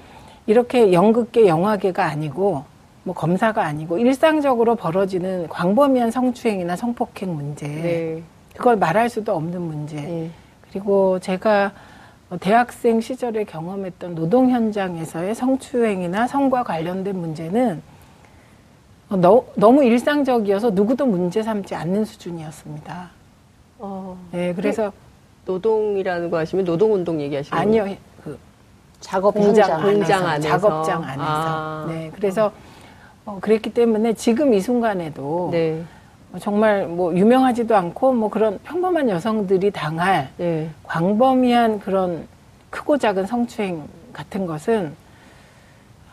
이렇게 0.48 0.94
연극계 0.94 1.48
영화계가 1.48 2.06
아니고 2.06 2.64
뭐 3.04 3.14
검사가 3.14 3.66
아니고 3.66 3.98
일상적으로 3.98 4.76
벌어지는 4.76 5.50
광범위한 5.50 6.10
성추행이나 6.10 6.78
성폭행 6.78 7.36
문제 7.36 7.68
네. 7.68 8.24
그걸 8.56 8.78
말할 8.78 9.10
수도 9.10 9.36
없는 9.36 9.62
문제 9.62 9.98
네. 9.98 10.30
그리고 10.70 11.20
제가 11.20 11.74
대학생 12.40 13.02
시절에 13.02 13.44
경험했던 13.44 14.16
노동 14.16 14.50
현장에서의 14.50 15.36
성추행이나 15.36 16.28
성과 16.28 16.64
관련된 16.64 17.18
문제는 17.18 17.82
어, 17.82 17.93
너, 19.17 19.46
너무 19.55 19.84
일상적이어서 19.84 20.72
누구도 20.72 21.05
문제 21.05 21.43
삼지 21.43 21.75
않는 21.75 22.05
수준이었습니다. 22.05 23.10
어, 23.79 24.17
네, 24.32 24.53
그래서 24.53 24.91
노동이라는 25.46 26.29
거 26.29 26.38
하시면 26.38 26.65
노동운동 26.65 27.20
얘기하시는 27.22 27.58
아니요, 27.58 27.88
그 28.24 28.38
작업 29.00 29.34
공장, 29.34 29.82
공장 29.82 30.25
안에서, 30.25 30.50
작업장 30.50 31.03
안에서. 31.03 31.24
아. 31.25 31.86
네, 31.89 32.12
그래서 32.15 32.51
어, 33.25 33.38
그랬기 33.41 33.74
때문에 33.74 34.13
지금 34.13 34.53
이 34.53 34.62
순간에도 34.62 35.50
네. 35.51 35.84
정말 36.39 36.88
뭐 36.88 37.15
유명하지도 37.15 37.75
않고 37.75 38.13
뭐 38.13 38.29
그런 38.29 38.58
평범한 38.63 39.10
여성들이 39.10 39.72
당할 39.72 40.29
네. 40.38 40.70
광범위한 40.84 41.79
그런 41.79 42.27
크고 42.70 42.98
작은 42.98 43.27
성추행 43.27 43.84
같은 44.12 44.46
것은 44.46 44.96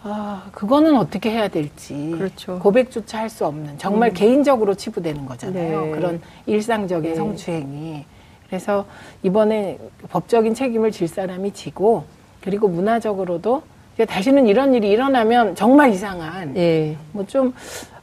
아, 0.03 0.45
그거는 0.53 0.97
어떻게 0.97 1.31
해야 1.31 1.49
될지. 1.49 2.15
그렇죠. 2.17 2.59
고백조차 2.59 3.19
할 3.19 3.31
수 3.31 3.47
없는, 3.47 3.79
정말 3.79 4.11
음. 4.11 4.15
개인적으로 4.15 4.75
치부되는 4.75 5.27
거잖아요. 5.27 5.85
네. 5.87 5.91
그런 5.93 6.21
일상적인 6.47 7.11
네. 7.11 7.17
성추행이. 7.17 8.05
그래서 8.47 8.87
이번에 9.23 9.79
법적인 10.09 10.55
책임을 10.55 10.91
질 10.91 11.07
사람이 11.07 11.53
지고, 11.53 12.05
그리고 12.41 12.67
문화적으로도 12.69 13.63
다시는 14.09 14.47
이런 14.47 14.73
일이 14.75 14.89
일어나면 14.89 15.55
정말 15.55 15.91
이상한, 15.91 16.55
네. 16.55 16.97
뭐좀 17.13 17.53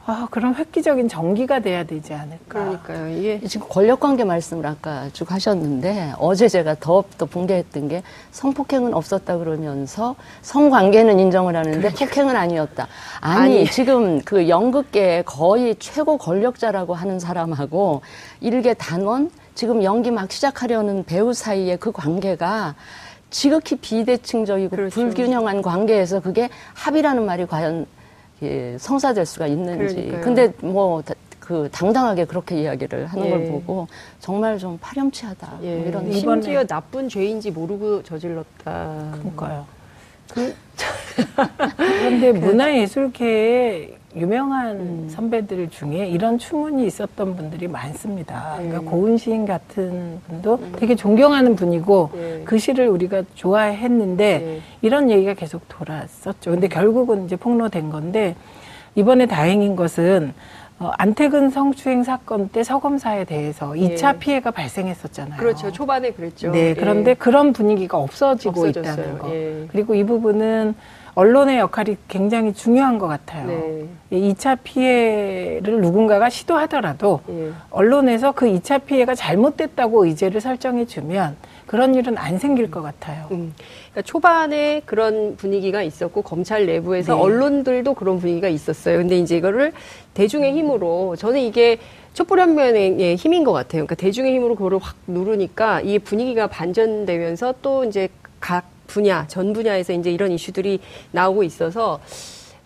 아, 0.09 0.25
그럼 0.31 0.55
획기적인 0.55 1.09
전기가 1.09 1.59
돼야 1.59 1.83
되지 1.83 2.13
않을까. 2.13 2.39
그러니까요. 2.47 3.09
이게 3.09 3.41
지금 3.45 3.67
권력 3.67 3.99
관계 3.99 4.23
말씀을 4.23 4.65
아까 4.65 5.09
쭉 5.11 5.29
하셨는데 5.29 6.13
어제 6.17 6.47
제가 6.47 6.77
더욱더 6.79 7.25
붕괴했던 7.25 7.89
게 7.89 8.03
성폭행은 8.31 8.93
없었다 8.93 9.37
그러면서 9.37 10.15
성관계는 10.43 11.19
인정을 11.19 11.57
하는데 11.57 11.77
그러니까. 11.77 12.05
폭행은 12.05 12.37
아니었다. 12.37 12.87
아니, 13.19 13.57
아니, 13.57 13.65
지금 13.65 14.21
그 14.21 14.47
연극계 14.47 15.23
거의 15.25 15.75
최고 15.77 16.17
권력자라고 16.17 16.93
하는 16.93 17.19
사람하고 17.19 17.99
일개 18.39 18.73
단원 18.75 19.29
지금 19.55 19.83
연기 19.83 20.09
막 20.09 20.31
시작하려는 20.31 21.03
배우 21.03 21.33
사이의 21.33 21.79
그 21.79 21.91
관계가 21.91 22.75
지극히 23.29 23.75
비대칭적이고 23.75 24.69
그렇죠. 24.73 24.93
불균형한 24.93 25.61
관계에서 25.61 26.21
그게 26.21 26.47
합의라는 26.75 27.25
말이 27.25 27.45
과연 27.45 27.87
예, 28.43 28.77
성사될 28.79 29.25
수가 29.25 29.47
있는지. 29.47 29.95
그러니까요. 29.95 30.21
근데 30.21 30.53
뭐, 30.61 31.01
그 31.39 31.69
당당하게 31.71 32.25
그렇게 32.25 32.61
이야기를 32.61 33.05
하는 33.05 33.25
예. 33.25 33.29
걸 33.29 33.47
보고 33.47 33.87
정말 34.19 34.57
좀 34.57 34.77
파렴치하다. 34.81 35.47
뭐 35.47 35.59
예. 35.63 35.75
뭐 35.77 35.87
이런 35.87 36.11
심지어 36.11 36.65
나쁜 36.65 37.07
죄인지 37.07 37.51
모르고 37.51 38.03
저질렀다. 38.03 39.11
그러니까요. 39.13 39.65
그, 40.29 40.53
그런데 41.77 42.33
문화예술계에 42.33 43.97
유명한 44.17 44.79
음. 44.79 45.07
선배들 45.09 45.69
중에 45.69 46.07
이런 46.07 46.37
추문이 46.37 46.85
있었던 46.85 47.35
분들이 47.35 47.67
많습니다. 47.67 48.55
네. 48.57 48.67
그러니까 48.67 48.91
고은 48.91 49.17
시인 49.17 49.45
같은 49.45 50.19
분도 50.27 50.55
음. 50.55 50.73
되게 50.77 50.95
존경하는 50.95 51.55
분이고 51.55 52.09
네. 52.13 52.41
그 52.45 52.57
시를 52.57 52.87
우리가 52.87 53.23
좋아했는데 53.35 54.37
네. 54.39 54.61
이런 54.81 55.09
얘기가 55.09 55.33
계속 55.33 55.61
돌았었죠. 55.67 56.51
근데 56.51 56.67
결국은 56.67 57.25
이제 57.25 57.35
폭로된 57.35 57.89
건데 57.89 58.35
이번에 58.95 59.27
다행인 59.27 59.75
것은 59.75 60.33
어, 60.79 60.91
안태근 60.97 61.49
성추행 61.49 62.03
사건 62.03 62.49
때 62.49 62.63
서검사에 62.63 63.23
대해서 63.25 63.71
2차 63.71 64.13
예. 64.13 64.19
피해가 64.19 64.51
발생했었잖아요. 64.51 65.39
그렇죠. 65.39 65.71
초반에 65.71 66.11
그랬죠. 66.11 66.51
네. 66.51 66.75
그런데 66.75 67.11
예. 67.11 67.15
그런 67.15 67.51
분위기가 67.51 67.97
없어지고 67.97 68.61
없어졌어요. 68.61 68.93
있다는 68.93 69.17
거. 69.17 69.29
예. 69.31 69.65
그리고 69.71 69.95
이 69.95 70.03
부분은 70.03 70.75
언론의 71.17 71.57
역할이 71.57 71.97
굉장히 72.07 72.53
중요한 72.53 72.99
것 72.99 73.07
같아요. 73.07 73.47
네. 73.47 73.87
2차 74.11 74.59
피해를 74.63 75.81
누군가가 75.81 76.29
시도하더라도 76.29 77.21
예. 77.29 77.51
언론에서 77.71 78.33
그 78.33 78.45
2차 78.45 78.85
피해가 78.85 79.15
잘못됐다고 79.15 80.05
의제를 80.05 80.41
설정해 80.41 80.85
주면 80.85 81.35
그런 81.65 81.95
일은 81.95 82.19
안 82.19 82.37
생길 82.37 82.69
것 82.69 82.83
같아요. 82.83 83.29
음. 83.31 83.51
그러니까 83.57 84.03
초반에 84.03 84.83
그런 84.85 85.35
분위기가 85.37 85.81
있었고 85.81 86.21
검찰 86.21 86.67
내부에서 86.67 87.15
네. 87.15 87.19
언론들도 87.19 87.95
그런 87.95 88.19
분위기가 88.19 88.47
있었어요. 88.47 88.99
근데 88.99 89.17
이제 89.17 89.37
이거를 89.37 89.73
대중의 90.13 90.53
힘으로 90.53 91.15
저는 91.15 91.39
이게 91.39 91.79
촛불혁명의 92.13 93.15
힘인 93.15 93.43
것 93.43 93.53
같아요. 93.53 93.87
그러니까 93.87 93.95
대중의 93.95 94.35
힘으로 94.35 94.53
그거를 94.53 94.77
확 94.77 94.95
누르니까 95.07 95.81
이게 95.81 95.97
분위기가 95.97 96.45
반전되면서 96.45 97.55
또 97.63 97.85
이제 97.85 98.07
각 98.39 98.76
분야, 98.87 99.25
전 99.27 99.53
분야에서 99.53 99.93
이제 99.93 100.09
이런 100.11 100.31
이슈들이 100.31 100.79
나오고 101.11 101.43
있어서 101.43 101.99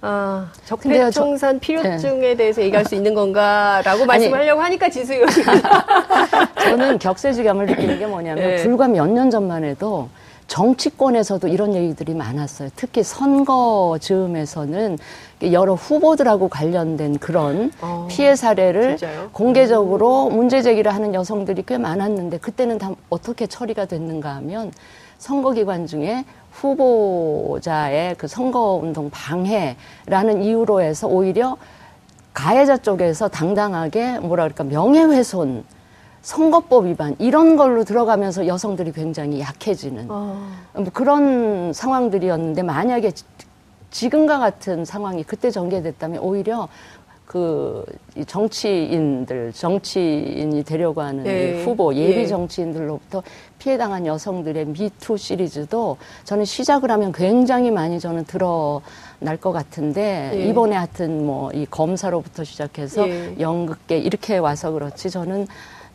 아, 0.04 0.52
적폐청산 0.66 1.60
필요증에 1.60 2.20
네. 2.30 2.36
대해서 2.36 2.62
얘기할 2.64 2.86
수 2.86 2.96
있는 2.96 3.14
건가라고 3.14 4.06
말씀하려고 4.06 4.60
하니까 4.62 4.90
지수 4.90 5.14
의원이 5.14 5.32
저는 6.60 6.98
격세지감을 7.00 7.68
느끼는 7.68 8.00
게 8.00 8.08
뭐냐면 8.08 8.44
네. 8.56 8.64
불과 8.64 8.88
몇 8.88 9.08
년 9.08 9.30
전만 9.30 9.64
해도 9.64 10.10
정치권에서도 10.48 11.48
이런 11.48 11.76
얘기들이 11.76 12.14
많았어요. 12.14 12.70
특히 12.76 13.04
선거 13.04 13.98
즈음에서는 14.02 14.98
여러 15.52 15.76
후보들하고 15.76 16.50
관련된 16.50 17.20
그런 17.20 17.72
어, 17.80 18.08
피해 18.10 18.36
사례를 18.36 18.98
진짜요? 18.98 19.30
공개적으로 19.32 20.30
문제 20.30 20.62
제기를 20.62 20.94
하는 20.94 21.14
여성들이 21.14 21.64
꽤 21.68 21.78
많았는데 21.78 22.40
그때는 22.40 22.80
다 22.80 22.92
어떻게 23.10 23.48
처리가 23.48 23.86
됐는가 23.86 24.36
하면 24.36 24.72
선거기관 25.22 25.86
중에 25.86 26.26
후보자의 26.52 28.16
그 28.18 28.28
선거운동 28.28 29.12
방해라는 29.12 30.42
이유로 30.42 30.82
해서 30.82 31.08
오히려 31.08 31.58
가해자 32.34 32.76
쪽에서 32.78 33.28
당당하게 33.28 34.18
뭐라 34.20 34.46
그럴까 34.46 34.64
명예훼손 34.64 35.64
선거법 36.24 36.88
위반 36.88 37.16
이런 37.20 37.56
걸로 37.56 37.84
들어가면서 37.84 38.48
여성들이 38.48 38.94
굉장히 38.94 39.40
약해지는 39.40 40.08
어. 40.10 40.42
뭐 40.74 40.86
그런 40.92 41.72
상황들이었는데 41.72 42.64
만약에 42.64 43.12
지금과 43.92 44.40
같은 44.40 44.86
상황이 44.86 45.24
그때 45.24 45.52
전개됐다면 45.52 46.20
오히려 46.20 46.68
그 47.32 47.86
정치인들, 48.28 49.54
정치인이 49.54 50.64
되려고 50.66 51.00
하는 51.00 51.24
네. 51.24 51.64
후보, 51.64 51.96
예비 51.96 52.20
예. 52.20 52.28
정치인들로부터 52.28 53.24
피해당한 53.58 54.06
여성들의 54.06 54.66
미투 54.66 55.16
시리즈도 55.16 55.96
저는 56.26 56.44
시작을 56.44 56.92
하면 56.92 57.14
굉장히 57.14 57.72
많이 57.72 58.02
저는 58.02 58.26
드러날 58.26 59.38
것 59.40 59.54
같은데 59.54 60.32
예. 60.34 60.50
이번에 60.50 60.76
하여튼 60.76 61.26
뭐 61.26 61.52
이 61.54 61.66
검사로부터 61.72 62.44
시작해서 62.44 63.08
예. 63.08 63.36
연극계 63.40 63.98
이렇게 63.98 64.38
와서 64.38 64.72
그렇지 64.72 65.10
저는 65.10 65.48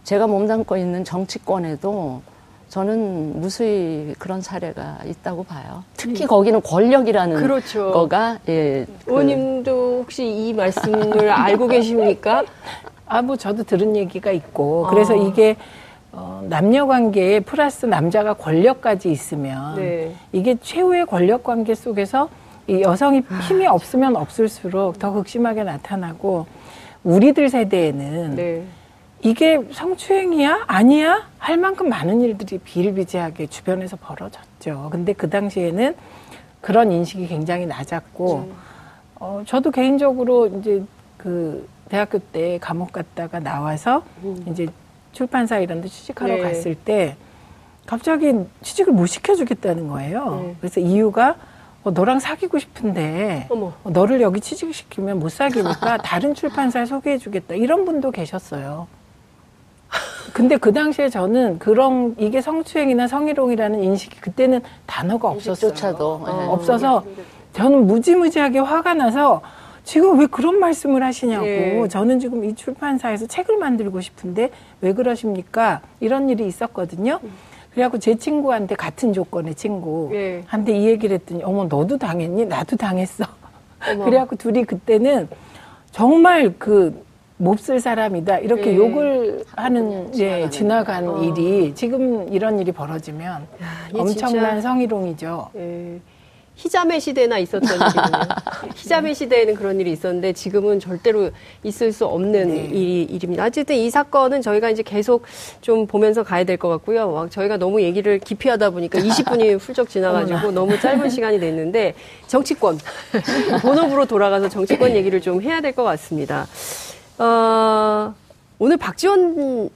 제가 0.04 0.26
몸담고 0.26 0.78
있는 0.78 1.04
정치권에도 1.04 2.22
저는 2.68 3.40
무수히 3.40 4.14
그런 4.18 4.40
사례가 4.42 4.98
있다고 5.06 5.44
봐요. 5.44 5.84
특히 5.96 6.24
음. 6.24 6.28
거기는 6.28 6.60
권력이라는 6.62 7.40
그렇죠. 7.40 7.92
거가 7.92 8.38
예. 8.48 8.84
그 9.04 9.12
의원님도 9.12 10.00
혹시 10.02 10.26
이 10.26 10.52
말씀을 10.52 11.30
알고 11.30 11.68
계십니까? 11.68 12.44
아, 13.06 13.22
뭐 13.22 13.36
저도 13.36 13.62
들은 13.62 13.94
얘기가 13.96 14.32
있고 14.32 14.86
그래서 14.90 15.14
아. 15.14 15.16
이게 15.16 15.56
어, 16.12 16.44
남녀 16.48 16.86
관계에 16.86 17.40
플러스 17.40 17.86
남자가 17.86 18.34
권력까지 18.34 19.10
있으면 19.10 19.76
네. 19.76 20.14
이게 20.32 20.56
최후의 20.60 21.06
권력 21.06 21.44
관계 21.44 21.74
속에서 21.74 22.28
이 22.68 22.80
여성이 22.80 23.22
힘이 23.46 23.66
없으면 23.66 24.16
없을수록 24.16 24.98
더 24.98 25.12
극심하게 25.12 25.62
나타나고 25.62 26.46
우리들 27.04 27.48
세대에는 27.48 28.34
네. 28.34 28.64
이게 29.22 29.60
성추행이야? 29.72 30.64
아니야? 30.66 31.28
할 31.38 31.56
만큼 31.56 31.88
많은 31.88 32.20
일들이 32.20 32.58
비일비재하게 32.58 33.46
주변에서 33.46 33.96
벌어졌죠. 33.96 34.88
근데 34.92 35.12
그 35.12 35.28
당시에는 35.30 35.94
그런 36.60 36.92
인식이 36.92 37.26
굉장히 37.26 37.66
낮았고, 37.66 38.34
음. 38.36 38.54
어, 39.16 39.42
저도 39.46 39.70
개인적으로 39.70 40.46
이제 40.46 40.84
그 41.16 41.68
대학교 41.88 42.18
때 42.18 42.58
감옥 42.60 42.92
갔다가 42.92 43.40
나와서 43.40 44.02
음. 44.22 44.44
이제 44.48 44.66
출판사 45.12 45.58
이런 45.58 45.80
데 45.80 45.88
취직하러 45.88 46.34
네. 46.34 46.40
갔을 46.42 46.74
때 46.74 47.16
갑자기 47.86 48.34
취직을 48.62 48.92
못 48.92 49.06
시켜주겠다는 49.06 49.88
거예요. 49.88 50.40
네. 50.42 50.56
그래서 50.60 50.80
이유가 50.80 51.36
어, 51.84 51.90
너랑 51.92 52.18
사귀고 52.18 52.58
싶은데 52.58 53.48
어, 53.50 53.72
너를 53.84 54.20
여기 54.20 54.40
취직시키면 54.40 55.20
못 55.20 55.30
사귀니까 55.30 55.98
다른 55.98 56.34
출판사에 56.34 56.84
소개해주겠다 56.84 57.54
이런 57.54 57.84
분도 57.84 58.10
계셨어요. 58.10 58.88
근데 60.32 60.56
그 60.56 60.72
당시에 60.72 61.08
저는 61.08 61.58
그런 61.58 62.14
이게 62.18 62.40
성추행이나 62.40 63.06
성희롱이라는 63.06 63.82
인식이 63.82 64.20
그때는 64.20 64.60
단어가 64.86 65.28
없었어요. 65.28 65.70
조차도 65.70 66.12
어, 66.12 66.26
네. 66.26 66.46
없어서 66.48 67.04
저는 67.52 67.86
무지무지하게 67.86 68.58
화가 68.58 68.94
나서 68.94 69.40
지금 69.84 70.18
왜 70.18 70.26
그런 70.26 70.58
말씀을 70.58 71.02
하시냐고. 71.02 71.44
네. 71.44 71.88
저는 71.88 72.18
지금 72.18 72.44
이 72.44 72.54
출판사에서 72.54 73.26
책을 73.26 73.56
만들고 73.56 74.00
싶은데 74.00 74.50
왜 74.80 74.92
그러십니까? 74.92 75.80
이런 76.00 76.28
일이 76.28 76.46
있었거든요. 76.46 77.20
그래갖고 77.72 77.98
제 77.98 78.16
친구한테 78.16 78.74
같은 78.74 79.12
조건의 79.12 79.54
친구한테 79.54 80.72
네. 80.72 80.78
이 80.78 80.86
얘기를 80.86 81.14
했더니 81.14 81.44
어머 81.44 81.64
너도 81.64 81.98
당했니? 81.98 82.46
나도 82.46 82.76
당했어. 82.76 83.24
그래갖고 83.80 84.36
둘이 84.36 84.64
그때는 84.64 85.28
정말 85.92 86.54
그 86.58 87.05
몹쓸 87.38 87.80
사람이다 87.80 88.38
이렇게 88.38 88.66
네. 88.70 88.76
욕을 88.76 89.44
하는 89.56 90.10
예 90.18 90.48
지나간 90.48 91.06
어. 91.08 91.22
일이 91.22 91.74
지금 91.74 92.32
이런 92.32 92.58
일이 92.58 92.72
벌어지면 92.72 93.26
야, 93.62 93.88
엄청난 93.94 94.62
성희롱이죠. 94.62 95.50
예. 95.56 96.00
히자메 96.58 96.98
시대나 97.00 97.36
있었던 97.40 97.68
일이군요. 97.68 98.18
히자메 98.76 99.12
시대에는 99.12 99.54
그런 99.56 99.78
일이 99.78 99.92
있었는데 99.92 100.32
지금은 100.32 100.80
절대로 100.80 101.28
있을 101.62 101.92
수 101.92 102.06
없는 102.06 102.48
네. 102.48 102.64
일, 102.72 103.10
일입니다. 103.10 103.44
어쨌든 103.44 103.76
이 103.76 103.90
사건은 103.90 104.40
저희가 104.40 104.70
이제 104.70 104.82
계속 104.82 105.24
좀 105.60 105.86
보면서 105.86 106.22
가야 106.22 106.44
될 106.44 106.56
것 106.56 106.70
같고요. 106.70 107.10
막 107.12 107.30
저희가 107.30 107.58
너무 107.58 107.82
얘기를 107.82 108.18
깊이 108.18 108.48
하다 108.48 108.70
보니까 108.70 108.98
20분이 108.98 109.60
훌쩍 109.60 109.90
지나가지고 109.90 110.52
너무 110.52 110.80
짧은 110.80 111.10
시간이 111.10 111.38
됐는데 111.40 111.92
정치권 112.26 112.78
본업으로 113.60 114.06
돌아가서 114.06 114.48
정치권 114.48 114.92
얘기를 114.92 115.20
좀 115.20 115.42
해야 115.42 115.60
될 115.60 115.72
것 115.74 115.82
같습니다. 115.84 116.46
어, 117.18 118.14
오늘 118.58 118.76
박지원 118.76 119.70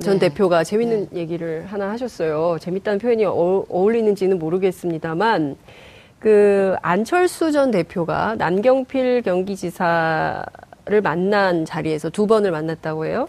전 0.00 0.18
네. 0.18 0.28
대표가 0.28 0.64
재밌는 0.64 1.08
네. 1.10 1.20
얘기를 1.20 1.66
하나 1.66 1.90
하셨어요. 1.90 2.58
재밌다는 2.60 2.98
표현이 2.98 3.24
어, 3.24 3.64
울리는지는 3.68 4.38
모르겠습니다만, 4.40 5.56
그, 6.18 6.74
안철수 6.82 7.52
전 7.52 7.70
대표가 7.70 8.34
남경필 8.36 9.22
경기지사를 9.22 11.00
만난 11.02 11.64
자리에서 11.64 12.10
두 12.10 12.26
번을 12.26 12.50
만났다고 12.50 13.06
해요. 13.06 13.28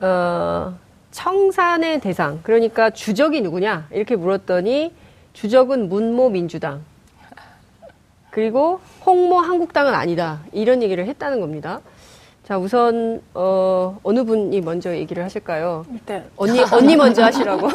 어, 0.00 0.74
청산의 1.12 2.00
대상, 2.00 2.40
그러니까 2.42 2.90
주적이 2.90 3.42
누구냐? 3.42 3.86
이렇게 3.92 4.16
물었더니, 4.16 4.92
주적은 5.32 5.88
문모 5.88 6.30
민주당. 6.30 6.82
그리고 8.34 8.80
홍모 9.06 9.36
한국당은 9.38 9.94
아니다. 9.94 10.40
이런 10.50 10.82
얘기를 10.82 11.06
했다는 11.06 11.40
겁니다. 11.40 11.78
자, 12.42 12.58
우선, 12.58 13.22
어, 13.32 13.96
어느 14.02 14.24
분이 14.24 14.60
먼저 14.60 14.92
얘기를 14.96 15.22
하실까요? 15.22 15.86
일단. 15.92 16.24
언니, 16.36 16.60
언니 16.72 16.96
먼저 16.96 17.22
하시라고. 17.22 17.68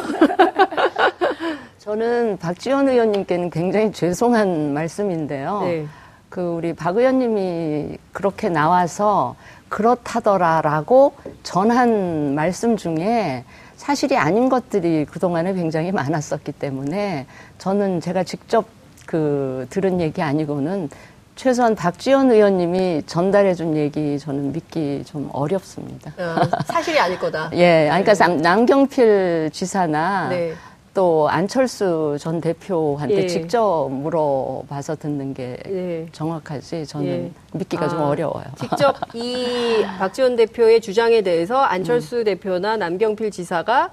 저는 1.78 2.36
박지원 2.36 2.90
의원님께는 2.90 3.48
굉장히 3.48 3.90
죄송한 3.90 4.74
말씀인데요. 4.74 5.62
네. 5.62 5.86
그, 6.28 6.42
우리 6.42 6.74
박 6.74 6.94
의원님이 6.98 7.96
그렇게 8.12 8.50
나와서 8.50 9.36
그렇다더라라고 9.70 11.14
전한 11.42 12.34
말씀 12.34 12.76
중에 12.76 13.44
사실이 13.76 14.18
아닌 14.18 14.50
것들이 14.50 15.06
그동안에 15.06 15.54
굉장히 15.54 15.90
많았었기 15.90 16.52
때문에 16.52 17.24
저는 17.56 18.02
제가 18.02 18.24
직접 18.24 18.66
그 19.10 19.66
들은 19.70 20.00
얘기 20.00 20.22
아니고는 20.22 20.88
최소한 21.34 21.74
박지원 21.74 22.30
의원님이 22.30 23.02
전달해 23.06 23.54
준 23.54 23.76
얘기 23.76 24.16
저는 24.20 24.52
믿기 24.52 25.02
좀 25.04 25.28
어렵습니다. 25.32 26.12
어, 26.16 26.62
사실이 26.64 26.96
아닐 26.96 27.18
거다. 27.18 27.50
예, 27.58 27.88
그러니까 27.90 28.14
네. 28.14 28.36
남경필 28.36 29.50
지사나 29.52 30.28
네. 30.28 30.52
또 30.94 31.28
안철수 31.28 32.18
전 32.20 32.40
대표한테 32.40 33.24
예. 33.24 33.26
직접 33.26 33.88
물어봐서 33.90 34.94
듣는 34.94 35.34
게 35.34 35.56
예. 35.66 36.06
정확하지 36.12 36.86
저는 36.86 37.06
예. 37.06 37.30
믿기가 37.52 37.86
아, 37.86 37.88
좀 37.88 38.02
어려워요. 38.02 38.44
직접 38.60 38.94
이 39.14 39.84
박지원 39.98 40.36
대표의 40.36 40.80
주장에 40.80 41.22
대해서 41.22 41.56
안철수 41.56 42.18
음. 42.18 42.24
대표나 42.24 42.76
남경필 42.76 43.32
지사가 43.32 43.90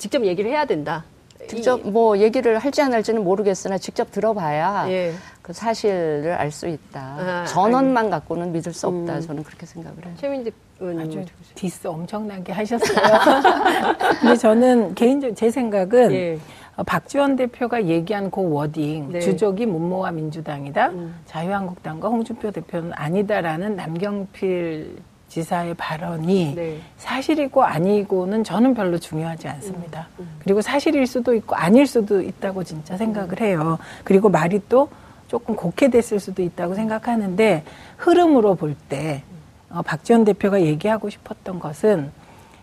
직접 0.00 0.24
얘기를 0.24 0.50
해야 0.50 0.64
된다. 0.64 1.04
직접 1.46 1.80
뭐 1.88 2.18
얘기를 2.18 2.58
할지 2.58 2.82
안 2.82 2.92
할지는 2.92 3.24
모르겠으나 3.24 3.78
직접 3.78 4.10
들어봐야 4.10 4.86
예. 4.88 5.12
그 5.42 5.52
사실을 5.52 6.32
알 6.32 6.50
수 6.50 6.66
있다. 6.66 7.00
아, 7.00 7.44
전언만 7.46 8.04
아니. 8.06 8.10
갖고는 8.10 8.52
믿을 8.52 8.72
수 8.72 8.86
없다. 8.88 9.16
음. 9.16 9.20
저는 9.20 9.42
그렇게 9.44 9.66
생각을 9.66 10.04
해요. 10.04 10.14
최민희 10.16 10.50
의원님 10.80 11.20
아주 11.20 11.24
디스 11.54 11.86
엄청나게 11.86 12.52
하셨어요. 12.52 12.96
근데 14.20 14.36
저는 14.36 14.94
개인적 14.94 15.36
제 15.36 15.50
생각은 15.50 16.12
예. 16.12 16.38
어, 16.76 16.82
박지원 16.82 17.36
대표가 17.36 17.86
얘기한 17.86 18.30
그 18.30 18.42
wording 18.48 19.12
네. 19.12 19.20
주적이 19.20 19.66
문모와 19.66 20.10
민주당이다. 20.12 20.88
음. 20.88 21.14
자유한국당과 21.26 22.08
홍준표 22.08 22.50
대표는 22.50 22.92
아니다라는 22.94 23.76
남경필 23.76 24.96
지사의 25.36 25.74
발언이 25.74 26.54
네. 26.54 26.78
사실이고 26.96 27.62
아니고는 27.62 28.42
저는 28.42 28.72
별로 28.72 28.96
중요하지 28.98 29.48
않습니다. 29.48 30.08
음, 30.18 30.22
음. 30.22 30.36
그리고 30.38 30.62
사실일 30.62 31.06
수도 31.06 31.34
있고 31.34 31.54
아닐 31.54 31.86
수도 31.86 32.22
있다고 32.22 32.64
진짜 32.64 32.96
생각을 32.96 33.42
해요. 33.42 33.78
그리고 34.02 34.30
말이 34.30 34.62
또 34.70 34.88
조금 35.28 35.54
곡해됐을 35.54 36.20
수도 36.20 36.40
있다고 36.42 36.74
생각하는데 36.74 37.64
흐름으로 37.98 38.54
볼 38.54 38.74
때 38.88 39.22
어, 39.68 39.82
박지원 39.82 40.24
대표가 40.24 40.62
얘기하고 40.62 41.10
싶었던 41.10 41.58
것은 41.58 42.10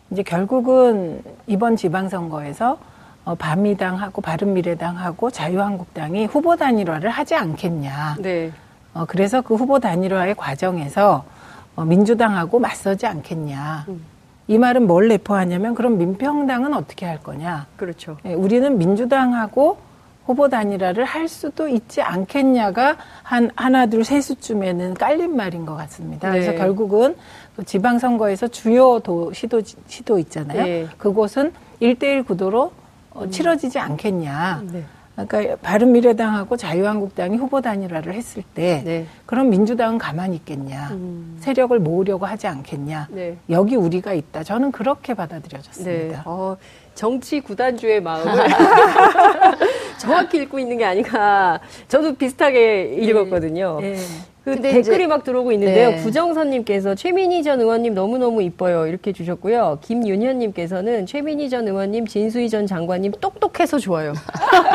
이제 0.10 0.24
결국은 0.24 1.22
이번 1.46 1.76
지방선거에서 1.76 2.80
어, 3.26 3.36
바미당하고 3.36 4.22
바른미래당하고 4.22 5.30
자유한국당이 5.30 6.26
후보 6.26 6.56
단일화를 6.56 7.12
하지 7.12 7.36
않겠냐. 7.36 8.16
네. 8.20 8.52
어, 8.96 9.06
그래서 9.06 9.42
그 9.42 9.54
후보 9.54 9.80
단일화의 9.80 10.34
과정에서 10.36 11.24
어, 11.26 11.33
민주당하고 11.82 12.60
맞서지 12.60 13.06
않겠냐. 13.08 13.86
음. 13.90 14.06
이 14.48 14.58
말은 14.58 14.88
뭘 14.88 15.08
내포하냐면 15.08 15.74
그럼 15.74 15.98
민평당은 15.98 16.74
어떻게 16.74 17.06
할 17.06 17.22
거냐. 17.24 17.66
그렇죠. 17.78 18.18
예, 18.26 18.34
우리는 18.34 18.78
민주당하고 18.78 19.78
후보 20.26 20.48
단일화를 20.50 21.04
할 21.06 21.28
수도 21.28 21.68
있지 21.68 22.02
않겠냐가 22.02 22.98
한 23.24 23.50
하나 23.56 23.86
둘 23.88 24.04
세 24.06 24.22
수쯤에는 24.22 24.94
깔린 24.96 25.36
말인 25.36 25.66
것 25.66 25.76
같습니다. 25.76 26.30
네. 26.32 26.40
그래서 26.40 26.58
결국은 26.58 27.16
그 27.56 27.64
지방선거에서 27.64 28.48
주요 28.50 29.00
도 29.00 29.34
시도 29.34 29.62
시도 29.88 30.20
있잖아요. 30.20 30.64
네. 30.64 30.88
그곳은 30.98 31.54
일대일 31.80 32.24
구도로 32.24 32.72
어, 33.12 33.24
음. 33.24 33.32
치러지지 33.32 33.80
않겠냐. 33.80 34.64
네. 34.72 34.84
그러니까 35.16 35.56
바른미래당하고 35.58 36.58
자유한국당이 36.58 37.38
후보 37.38 37.62
단일화를 37.62 38.14
했을 38.14 38.42
때 38.56 38.82
네. 38.84 39.06
그럼 39.28 39.50
민주당은 39.50 40.00
가만히 40.00 40.38
있겠냐 40.38 40.90
음. 40.92 41.38
세력을 41.40 41.78
모으려고 41.80 42.26
하지 42.26 42.48
않겠냐 42.48 43.10
네. 43.12 43.38
여기 43.50 43.76
우리가 43.76 44.14
있다 44.14 44.44
저는 44.44 44.72
그렇게 44.72 45.14
받아들여졌습니다. 45.14 46.18
네. 46.18 46.22
어, 46.26 46.58
정치 46.96 47.42
구단주의 47.42 48.02
마음을 48.02 48.32
정확히 50.00 50.38
읽고 50.42 50.60
있는 50.60 50.78
게 50.78 50.86
아닌가 50.86 51.60
저도 51.88 52.16
비슷하게 52.16 52.96
읽었거든요. 53.00 53.80
네. 53.82 53.96
그 54.44 54.62
댓글이 54.62 55.08
막 55.08 55.24
들어오고 55.24 55.54
있는데요. 55.54 55.92
네. 55.92 56.02
구정선님께서 56.04 56.96
최민희 56.96 57.44
전 57.44 57.62
의원님 57.62 57.94
너무너무 57.94 58.44
이뻐요. 58.44 58.88
이렇게 58.88 59.14
주셨고요. 59.14 59.80
김윤현님께서는 59.82 61.06
최민희 61.06 61.50
전 61.50 61.66
의원님, 61.66 62.06
진수희 62.08 62.50
전 62.50 62.68
장관님 62.68 63.14
똑똑해서 63.22 63.80
좋아요. 63.80 64.14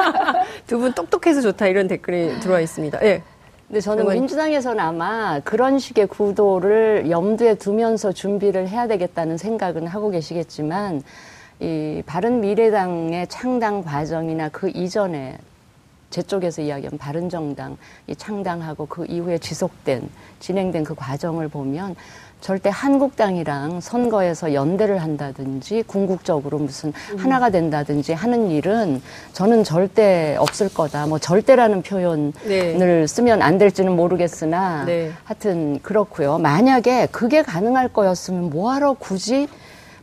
두 0.67 0.79
분 0.79 0.93
똑똑해서 0.95 1.43
좋다. 1.43 1.67
이런 1.67 1.87
댓글이 1.87 2.41
들어와 2.41 2.61
있습니다. 2.61 2.99
예. 3.03 3.05
네. 3.05 3.23
근데 3.67 3.81
저는 3.83 4.05
의원... 4.05 4.15
민주당에서는 4.17 4.81
아마 4.83 5.41
그런 5.45 5.79
식의 5.79 6.07
구도를 6.07 7.11
염두에 7.11 7.57
두면서 7.57 8.13
준비를 8.13 8.69
해야 8.69 8.87
되겠다는 8.87 9.37
생각은 9.37 9.87
하고 9.87 10.09
계시겠지만 10.09 11.03
이 11.61 12.03
바른 12.07 12.41
미래당의 12.41 13.27
창당 13.29 13.83
과정이나 13.83 14.49
그 14.51 14.69
이전에 14.69 15.39
제 16.11 16.23
쪽에서 16.23 16.63
이야기한 16.63 16.97
바른정당 16.97 17.77
이 18.07 18.15
창당하고 18.15 18.87
그 18.87 19.05
이후에 19.07 19.39
지속된 19.39 20.09
진행된 20.41 20.85
그 20.85 20.95
과정을 20.95 21.49
보면 21.49 21.97
절대 22.41 22.71
한국당이랑 22.73 23.81
선거에서 23.81 24.55
연대를 24.55 25.03
한다든지 25.03 25.83
궁극적으로 25.87 26.59
무슨 26.59 26.93
음. 27.13 27.19
하나가 27.19 27.51
된다든지 27.51 28.13
하는 28.13 28.51
일은 28.51 29.03
저는 29.33 29.65
절대 29.65 30.37
없을 30.39 30.73
거다. 30.73 31.07
뭐 31.09 31.19
절대라는 31.19 31.83
표현을 31.83 32.33
네. 32.47 33.07
쓰면 33.09 33.43
안 33.43 33.59
될지는 33.59 33.97
모르겠으나 33.97 34.85
네. 34.85 35.11
하여튼 35.25 35.81
그렇고요. 35.83 36.39
만약에 36.39 37.07
그게 37.11 37.43
가능할 37.43 37.89
거였으면 37.89 38.51
뭐하러 38.51 38.93
굳이 38.95 39.49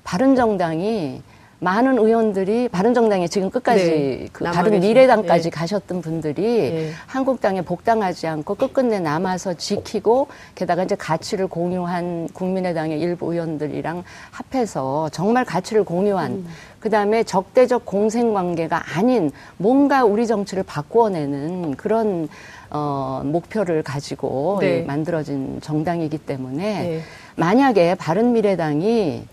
바른정당이 0.03 1.23
많은 1.65 1.97
의원들이 1.97 2.69
바른정당에 2.69 3.27
지금 3.27 3.49
끝까지 3.49 3.85
네. 3.85 4.27
그 4.31 4.43
바른 4.43 4.79
미래당까지 4.79 5.45
네. 5.45 5.49
가셨던 5.49 6.01
분들이 6.01 6.43
네. 6.43 6.91
한국당에 7.07 7.63
복당하지 7.63 8.27
않고 8.27 8.53
끝끝내 8.53 8.99
남아서 8.99 9.55
지키고 9.55 10.27
게다가 10.53 10.83
이제 10.83 10.93
가치를 10.93 11.47
공유한 11.47 12.29
국민의당의 12.33 12.99
일부 12.99 13.33
의원들이랑 13.33 14.03
합해서 14.29 15.09
정말 15.09 15.43
가치를 15.43 15.83
공유한 15.83 16.33
음. 16.33 16.47
그다음에 16.79 17.23
적대적 17.23 17.83
공생 17.83 18.31
관계가 18.35 18.83
아닌 18.95 19.31
뭔가 19.57 20.05
우리 20.05 20.27
정치를 20.27 20.61
바꾸어내는 20.61 21.77
그런 21.77 22.29
어 22.69 23.23
목표를 23.25 23.81
가지고 23.81 24.59
네. 24.61 24.83
만들어진 24.83 25.59
정당이기 25.61 26.19
때문에 26.19 26.83
네. 26.83 27.01
만약에 27.35 27.95
바른 27.95 28.33
미래당이 28.33 29.23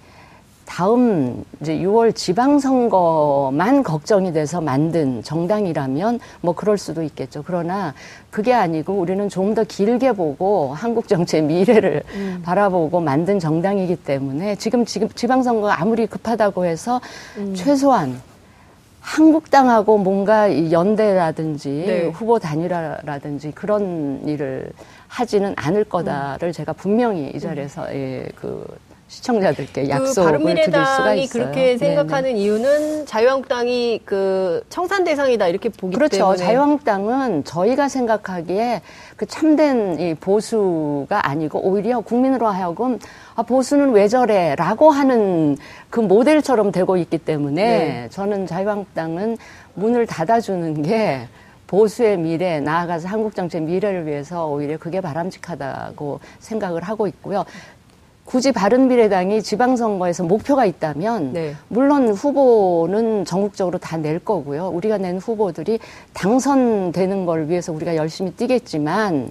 다음 0.64 1.44
이제 1.60 1.76
6월 1.78 2.14
지방선거만 2.14 3.82
걱정이 3.82 4.32
돼서 4.32 4.60
만든 4.60 5.22
정당이라면 5.22 6.20
뭐 6.40 6.54
그럴 6.54 6.78
수도 6.78 7.02
있겠죠. 7.02 7.42
그러나 7.46 7.94
그게 8.30 8.52
아니고 8.52 8.94
우리는 8.94 9.28
좀 9.28 9.52
더 9.52 9.64
길게 9.64 10.12
보고 10.12 10.72
한국 10.72 11.08
정치의 11.08 11.42
미래를 11.42 12.02
음. 12.14 12.42
바라보고 12.44 13.00
만든 13.00 13.38
정당이기 13.38 13.96
때문에 13.96 14.56
지금 14.56 14.84
지금 14.86 15.08
지방선거가 15.08 15.80
아무리 15.80 16.06
급하다고 16.06 16.64
해서 16.64 17.00
음. 17.36 17.54
최소한 17.54 18.20
한국당하고 19.00 19.98
뭔가 19.98 20.70
연대라든지 20.70 21.68
네. 21.68 22.06
후보 22.08 22.38
단일화라든지 22.38 23.50
그런 23.50 24.22
일을 24.26 24.70
하지는 25.08 25.54
않을 25.56 25.84
거다를 25.84 26.48
음. 26.48 26.52
제가 26.52 26.72
분명히 26.72 27.30
이 27.34 27.40
자리에서 27.40 27.82
음. 27.88 27.94
예, 27.94 28.28
그 28.36 28.64
시청자들께 29.12 29.82
그 29.82 29.88
약속을 29.90 30.38
그 30.38 30.44
드릴 30.44 30.64
수가 30.64 31.14
있어요. 31.14 31.42
그렇게 31.44 31.76
생각하는 31.76 32.30
네네. 32.30 32.40
이유는 32.40 33.06
자유한국당이 33.06 34.00
그 34.06 34.64
청산 34.70 35.04
대상이다 35.04 35.48
이렇게 35.48 35.68
보기 35.68 35.94
그렇죠. 35.94 36.16
때문에 36.16 36.36
그렇죠. 36.36 36.44
자유한국당은 36.44 37.44
저희가 37.44 37.90
생각하기에 37.90 38.80
그 39.16 39.26
참된 39.26 40.00
이 40.00 40.14
보수가 40.14 41.28
아니고 41.28 41.60
오히려 41.60 42.00
국민으로 42.00 42.46
하여금 42.46 42.98
아, 43.34 43.42
보수는 43.42 43.90
왜 43.90 44.08
저래라고 44.08 44.90
하는 44.90 45.58
그 45.90 46.00
모델처럼 46.00 46.72
되고 46.72 46.96
있기 46.96 47.18
때문에 47.18 47.62
네. 47.62 48.08
저는 48.10 48.46
자유한국당은 48.46 49.36
문을 49.74 50.06
닫아주는 50.06 50.82
게 50.82 51.28
보수의 51.66 52.18
미래, 52.18 52.60
나아가서 52.60 53.08
한국 53.08 53.34
정치의 53.34 53.62
미래를 53.62 54.06
위해서 54.06 54.46
오히려 54.46 54.76
그게 54.76 55.00
바람직하다고 55.00 56.20
생각을 56.38 56.82
하고 56.82 57.06
있고요. 57.06 57.46
굳이 58.24 58.52
바른미래당이 58.52 59.42
지방선거에서 59.42 60.24
목표가 60.24 60.64
있다면 60.64 61.32
네. 61.32 61.54
물론 61.68 62.10
후보는 62.12 63.24
전국적으로 63.24 63.78
다 63.78 63.96
낼 63.96 64.18
거고요. 64.18 64.68
우리가 64.68 64.98
낸 64.98 65.18
후보들이 65.18 65.78
당선되는 66.14 67.26
걸 67.26 67.48
위해서 67.48 67.72
우리가 67.72 67.94
열심히 67.96 68.32
뛰겠지만 68.32 69.30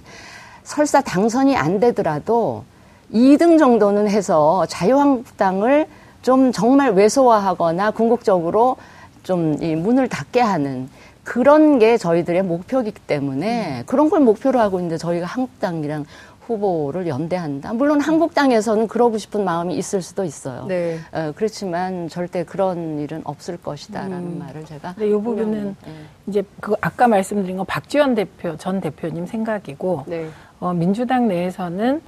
설사 0.62 1.00
당선이 1.00 1.56
안 1.56 1.80
되더라도 1.80 2.64
2등 3.12 3.58
정도는 3.58 4.08
해서 4.08 4.64
자유한국당을 4.66 5.86
좀 6.22 6.52
정말 6.52 6.92
왜소화하거나 6.92 7.90
궁극적으로 7.90 8.76
좀 9.24 9.56
이 9.60 9.74
문을 9.74 10.08
닫게 10.08 10.40
하는 10.40 10.88
그런 11.24 11.78
게 11.78 11.96
저희들의 11.96 12.42
목표이기 12.42 12.92
때문에 13.06 13.78
음. 13.80 13.82
그런 13.86 14.10
걸 14.10 14.20
목표로 14.20 14.58
하고 14.58 14.78
있는데 14.78 14.96
저희가 14.98 15.26
한국당이랑 15.26 16.04
후보를 16.46 17.06
연대한다. 17.06 17.72
물론 17.72 18.00
한국당에서는 18.00 18.88
그러고 18.88 19.18
싶은 19.18 19.44
마음이 19.44 19.74
있을 19.76 20.02
수도 20.02 20.24
있어요. 20.24 20.66
네. 20.66 20.98
어, 21.12 21.32
그렇지만 21.34 22.08
절대 22.08 22.44
그런 22.44 22.98
일은 22.98 23.22
없을 23.24 23.56
것이다라는 23.56 24.18
음. 24.18 24.38
말을 24.38 24.64
제가. 24.64 24.94
네, 24.98 25.08
이 25.08 25.10
부분은 25.10 25.76
네. 25.84 25.92
이제 26.26 26.42
그 26.60 26.74
아까 26.80 27.08
말씀드린 27.08 27.56
거 27.56 27.64
박지원 27.64 28.14
대표 28.14 28.56
전 28.56 28.80
대표님 28.80 29.26
생각이고 29.26 30.04
네. 30.06 30.28
어, 30.60 30.72
민주당 30.72 31.28
내에서는 31.28 32.02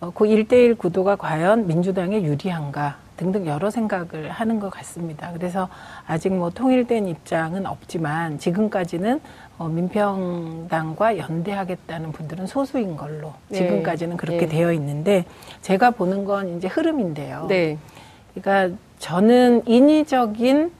어, 0.00 0.10
그 0.14 0.24
1대1 0.24 0.78
구도가 0.78 1.16
과연 1.16 1.66
민주당에 1.66 2.22
유리한가 2.22 2.96
등등 3.16 3.46
여러 3.46 3.70
생각을 3.70 4.30
하는 4.30 4.58
것 4.58 4.70
같습니다. 4.70 5.30
그래서 5.32 5.68
아직 6.06 6.32
뭐 6.32 6.50
통일된 6.50 7.06
입장은 7.06 7.66
없지만 7.66 8.38
지금까지는 8.38 9.20
어, 9.56 9.68
민평당과 9.68 11.16
연대하겠다는 11.18 12.12
분들은 12.12 12.46
소수인 12.46 12.96
걸로 12.96 13.32
네. 13.48 13.58
지금까지는 13.58 14.16
그렇게 14.16 14.40
네. 14.40 14.48
되어 14.48 14.72
있는데 14.72 15.24
제가 15.62 15.92
보는 15.92 16.24
건 16.24 16.56
이제 16.56 16.66
흐름인데요. 16.66 17.46
네. 17.48 17.78
그러니까 18.34 18.76
저는 18.98 19.66
인위적인 19.66 20.72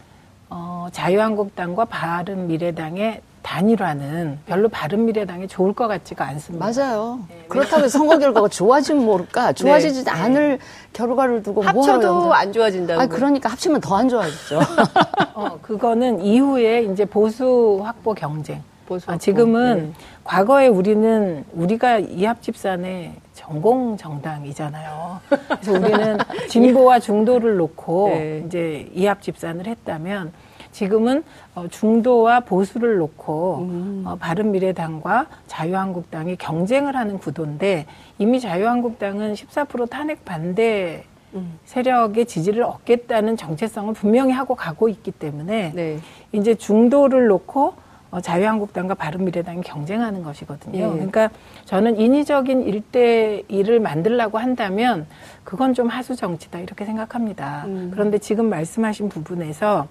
어, 0.50 0.88
자유한국당과 0.90 1.84
바른미래당의 1.84 3.20
단일화는 3.44 4.38
별로 4.46 4.68
바른미래당이 4.70 5.48
좋을 5.48 5.74
것 5.74 5.87
같지가 5.87 6.26
않습니다. 6.28 6.66
맞아요. 6.66 7.20
네, 7.28 7.44
그렇다고 7.48 7.87
선거 7.88 8.18
결과가 8.18 8.48
좋아지면 8.48 9.04
모를까? 9.04 9.52
좋아지지 9.52 10.04
네, 10.04 10.11
않을 10.11 10.59
결과를 10.94 11.42
두고 11.42 11.61
합쳐도 11.61 12.33
안 12.33 12.52
좋아진다고. 12.52 13.00
아 13.02 13.07
그러니까 13.07 13.50
합치면 13.50 13.80
더 13.83 13.94
안 13.94 14.09
좋아지죠. 14.09 14.59
어, 15.35 15.59
그거는 15.62 16.20
이후에 16.20 16.83
이제 16.85 17.04
보수 17.04 17.80
확보 17.85 18.14
경쟁. 18.14 18.62
보수 18.87 19.11
아, 19.11 19.16
지금은 19.16 19.76
네. 19.76 19.92
과거에 20.24 20.66
우리는 20.66 21.44
우리가 21.52 21.98
이합집산의 22.00 23.12
전공 23.35 23.96
정당이잖아요. 23.96 25.20
그래서 25.28 25.72
우리는 25.72 26.18
진보와 26.48 26.98
중도를 26.98 27.57
놓고 27.57 28.09
네. 28.12 28.42
이제 28.46 28.88
이합집산을 28.94 29.66
했다면 29.66 30.33
지금은 30.74 31.22
어, 31.54 31.66
중도와 31.68 32.40
보수를 32.40 32.98
놓고 32.98 33.58
음. 33.60 34.02
어, 34.04 34.16
바른미래당과 34.16 35.26
자유한국당이 35.46 36.34
경쟁을 36.34 36.96
하는 36.96 37.18
구도인데 37.18 37.87
이미 38.18 38.40
자유한국당은 38.40 39.34
14% 39.34 39.88
탄핵 39.88 40.24
반대 40.24 41.04
음. 41.34 41.58
세력의 41.64 42.26
지지를 42.26 42.64
얻겠다는 42.64 43.37
정체성을 43.37 43.94
분명히 43.94 44.32
하고 44.32 44.56
가고 44.56 44.88
있기 44.88 45.12
때문에 45.12 45.72
네. 45.74 45.98
이제 46.32 46.56
중도를 46.56 47.28
놓고 47.28 47.74
어, 48.10 48.20
자유한국당과 48.20 48.94
바른미래당이 48.94 49.62
경쟁하는 49.62 50.24
것이거든요. 50.24 50.78
예. 50.78 50.88
그러니까 50.88 51.30
저는 51.66 52.00
인위적인 52.00 52.62
일대일을 52.62 53.78
만들라고 53.78 54.38
한다면 54.38 55.06
그건 55.44 55.72
좀 55.72 55.87
하수 55.87 56.16
정치다 56.16 56.58
이렇게 56.58 56.84
생각합니다. 56.84 57.64
음. 57.66 57.90
그런데 57.92 58.18
지금 58.18 58.48
말씀하신 58.48 59.08
부분에서 59.08 59.87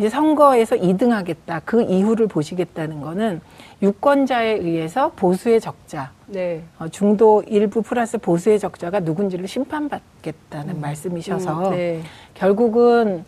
이제 0.00 0.08
선거에서 0.08 0.76
2등 0.76 1.10
하겠다 1.10 1.60
그 1.66 1.82
이후를 1.82 2.26
보시겠다는 2.26 3.02
거는 3.02 3.42
유권자에 3.82 4.52
의해서 4.52 5.12
보수의 5.14 5.60
적자, 5.60 6.10
네. 6.26 6.62
어, 6.78 6.88
중도 6.88 7.42
일부 7.46 7.82
플러스 7.82 8.16
보수의 8.16 8.58
적자가 8.58 9.00
누군지를 9.00 9.46
심판받겠다는 9.46 10.76
음. 10.76 10.80
말씀이셔서 10.80 11.68
음, 11.68 11.76
네. 11.76 12.00
결국은 12.32 13.26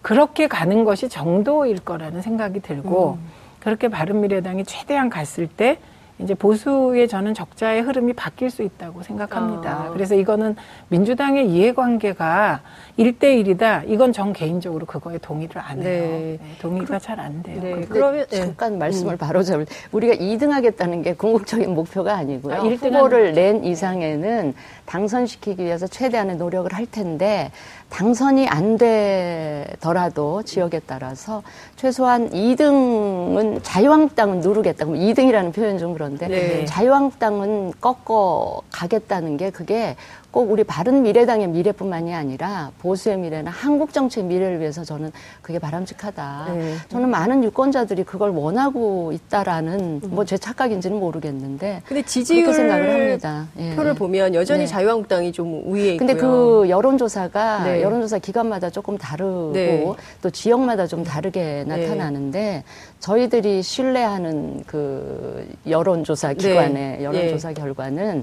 그렇게 0.00 0.46
가는 0.46 0.84
것이 0.84 1.10
정도일 1.10 1.80
거라는 1.80 2.22
생각이 2.22 2.60
들고 2.60 3.18
음. 3.20 3.28
그렇게 3.58 3.88
바른미래당이 3.88 4.64
최대한 4.64 5.10
갔을 5.10 5.48
때 5.48 5.78
이제 6.22 6.34
보수의 6.34 7.08
저는 7.08 7.34
적자의 7.34 7.82
흐름이 7.82 8.12
바뀔 8.12 8.50
수 8.50 8.62
있다고 8.62 9.02
생각합니다. 9.02 9.86
아. 9.86 9.90
그래서 9.92 10.14
이거는 10.14 10.56
민주당의 10.88 11.48
이해관계가 11.50 12.60
일대일이다 12.96 13.84
이건 13.84 14.12
전 14.12 14.32
개인적으로 14.32 14.86
그거에 14.86 15.18
동의를 15.18 15.60
안 15.60 15.82
해요. 15.82 16.02
네. 16.02 16.38
네, 16.40 16.40
동의가 16.60 16.98
그, 16.98 17.04
잘안 17.04 17.42
돼요. 17.42 17.60
네. 17.62 17.86
그러면 17.88 18.26
네. 18.28 18.36
잠깐 18.36 18.78
말씀을 18.78 19.14
음. 19.14 19.18
바로 19.18 19.42
잡을 19.42 19.66
우리가 19.92 20.14
2등 20.14 20.50
하겠다는 20.50 21.02
게 21.02 21.14
궁극적인 21.14 21.74
목표가 21.74 22.14
아니고요. 22.16 22.54
아, 22.54 22.58
후보를 22.58 23.32
낸 23.32 23.64
이상에는 23.64 24.54
당선시키기 24.86 25.64
위해서 25.64 25.86
최대한의 25.86 26.36
노력을 26.36 26.72
할 26.72 26.86
텐데 26.86 27.50
당선이 27.90 28.48
안 28.48 28.78
되더라도 28.78 30.42
지역에 30.42 30.80
따라서 30.86 31.42
최소한 31.76 32.30
2등은 32.30 33.60
자유한국당은 33.62 34.40
누르겠다. 34.40 34.86
그럼 34.86 34.98
2등이라는 34.98 35.52
표현 35.52 35.78
좀 35.78 35.92
그런데 35.92 36.28
네. 36.28 36.64
자유한국당은 36.64 37.72
꺾어 37.80 38.62
가겠다는 38.70 39.36
게 39.36 39.50
그게 39.50 39.96
꼭 40.30 40.50
우리 40.50 40.62
바른 40.62 41.02
미래당의 41.02 41.48
미래뿐만이 41.48 42.14
아니라 42.14 42.70
보수의 42.78 43.18
미래나 43.18 43.50
한국 43.50 43.92
정치의 43.92 44.26
미래를 44.26 44.60
위해서 44.60 44.84
저는 44.84 45.10
그게 45.42 45.58
바람직하다. 45.58 46.46
네. 46.54 46.76
저는 46.88 47.10
많은 47.10 47.42
유권자들이 47.42 48.04
그걸 48.04 48.30
원하고 48.30 49.10
있다라는 49.12 50.00
음. 50.04 50.10
뭐제 50.10 50.38
착각인지는 50.38 50.98
모르겠는데 51.00 51.82
근데 51.84 52.02
지지율 52.02 52.52
생각을 52.54 52.92
합니다. 52.92 53.48
예. 53.58 53.74
표를 53.74 53.94
보면 53.94 54.34
여전히 54.34 54.60
네. 54.60 54.66
자유한국당이 54.66 55.32
좀 55.32 55.62
우위에 55.64 55.94
있고요. 55.94 55.98
근데 55.98 56.14
그 56.14 56.66
여론조사가 56.68 57.64
네. 57.64 57.82
여론조사 57.82 58.18
기관마다 58.18 58.70
조금 58.70 58.96
다르고 58.96 59.52
네. 59.52 59.84
또 60.22 60.30
지역마다 60.30 60.86
좀 60.86 61.02
다르게 61.02 61.64
네. 61.66 61.76
나타나는데 61.76 62.62
저희들이 63.00 63.62
신뢰하는 63.62 64.62
그 64.66 65.48
여론조사 65.66 66.34
기관의 66.34 66.98
네. 66.98 67.04
여론조사 67.04 67.52
결과는 67.52 68.22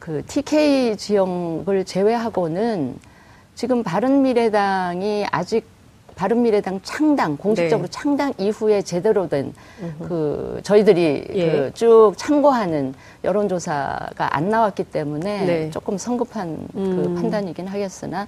그 0.00 0.24
TK 0.26 0.96
지역을 0.96 1.84
제외하고는 1.84 2.96
지금 3.54 3.84
바른미래당이 3.84 5.26
아직 5.30 5.64
바른미래당 6.16 6.80
창당 6.82 7.36
공식적으로 7.36 7.86
네. 7.86 7.90
창당 7.90 8.34
이후에 8.38 8.82
제대로 8.82 9.28
된 9.28 9.54
그 10.00 10.60
저희들이 10.62 11.26
예. 11.34 11.50
그쭉 11.50 12.14
참고하는 12.16 12.94
여론조사가 13.24 14.36
안 14.36 14.48
나왔기 14.48 14.84
때문에 14.84 15.46
네. 15.46 15.70
조금 15.70 15.96
성급한 15.96 16.68
그 16.72 16.78
음. 16.78 16.96
그 16.96 17.20
판단이긴 17.20 17.66
하겠으나 17.66 18.26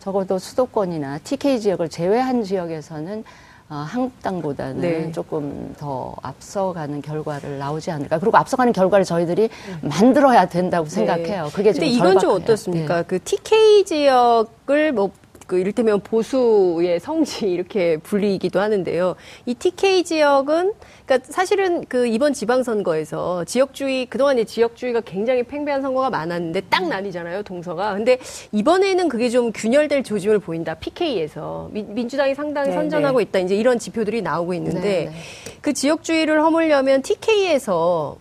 적어도 0.00 0.38
수도권이나 0.38 1.18
TK 1.24 1.60
지역을 1.60 1.88
제외한 1.88 2.42
지역에서는 2.42 3.24
어, 3.70 3.76
한국당보다는 3.76 4.80
네. 4.80 5.12
조금 5.12 5.74
더 5.78 6.14
앞서가는 6.22 7.00
결과를 7.00 7.58
나오지 7.58 7.90
않을까. 7.90 8.18
그리고 8.18 8.36
앞서가는 8.36 8.72
결과를 8.72 9.04
저희들이 9.06 9.48
음. 9.82 9.88
만들어야 9.88 10.46
된다고 10.46 10.84
네. 10.84 10.90
생각해요. 10.90 11.50
그게 11.54 11.72
근데 11.72 11.86
이건 11.86 12.18
좀 12.18 12.32
어떻습니까? 12.32 12.96
네. 12.98 13.04
그 13.06 13.18
TK 13.22 13.84
지역을 13.86 14.92
뭐 14.92 15.10
그 15.54 15.58
이를테면 15.60 16.00
보수의 16.00 16.98
성지 16.98 17.46
이렇게 17.50 17.96
불리기도 17.98 18.60
하는데요. 18.60 19.14
이 19.46 19.54
TK 19.54 20.02
지역은 20.02 20.72
그러니까 21.06 21.32
사실은 21.32 21.84
그 21.88 22.06
이번 22.08 22.32
지방선거에서 22.32 23.44
지역주의 23.44 24.06
그동안에 24.06 24.44
지역주의가 24.44 25.02
굉장히 25.02 25.44
팽배한 25.44 25.80
선거가 25.82 26.10
많았는데 26.10 26.62
딱 26.62 26.88
나뉘잖아요 26.88 27.44
동서가. 27.44 27.94
근데 27.94 28.18
이번에는 28.50 29.08
그게 29.08 29.28
좀 29.28 29.52
균열될 29.52 30.02
조짐을 30.02 30.40
보인다. 30.40 30.74
PK에서 30.74 31.68
민, 31.72 32.08
주당이 32.08 32.34
상당히 32.34 32.70
네네. 32.70 32.80
선전하고 32.80 33.18
네. 33.18 33.24
있다. 33.24 33.38
이제 33.38 33.54
이런 33.54 33.78
지표들이 33.78 34.22
나오고 34.22 34.54
있는데 34.54 34.80
네네. 34.80 35.04
네. 35.06 35.12
그 35.60 35.72
지역주의를 35.72 36.42
허물려면 36.42 37.02
TK에서 37.02 38.16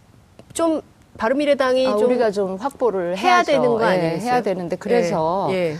좀 0.54 0.82
바른미래당이 1.18 1.88
아, 1.88 1.98
좀 1.98 2.10
우리가 2.10 2.32
좀 2.32 2.58
확보를 2.58 3.18
해야. 3.18 3.44
되는 3.44 3.68
거 3.68 3.84
아니에요? 3.84 4.14
예, 4.14 4.20
해야 4.20 4.42
되는데 4.42 4.76
그래서. 4.76 5.48
예. 5.52 5.56
예. 5.56 5.76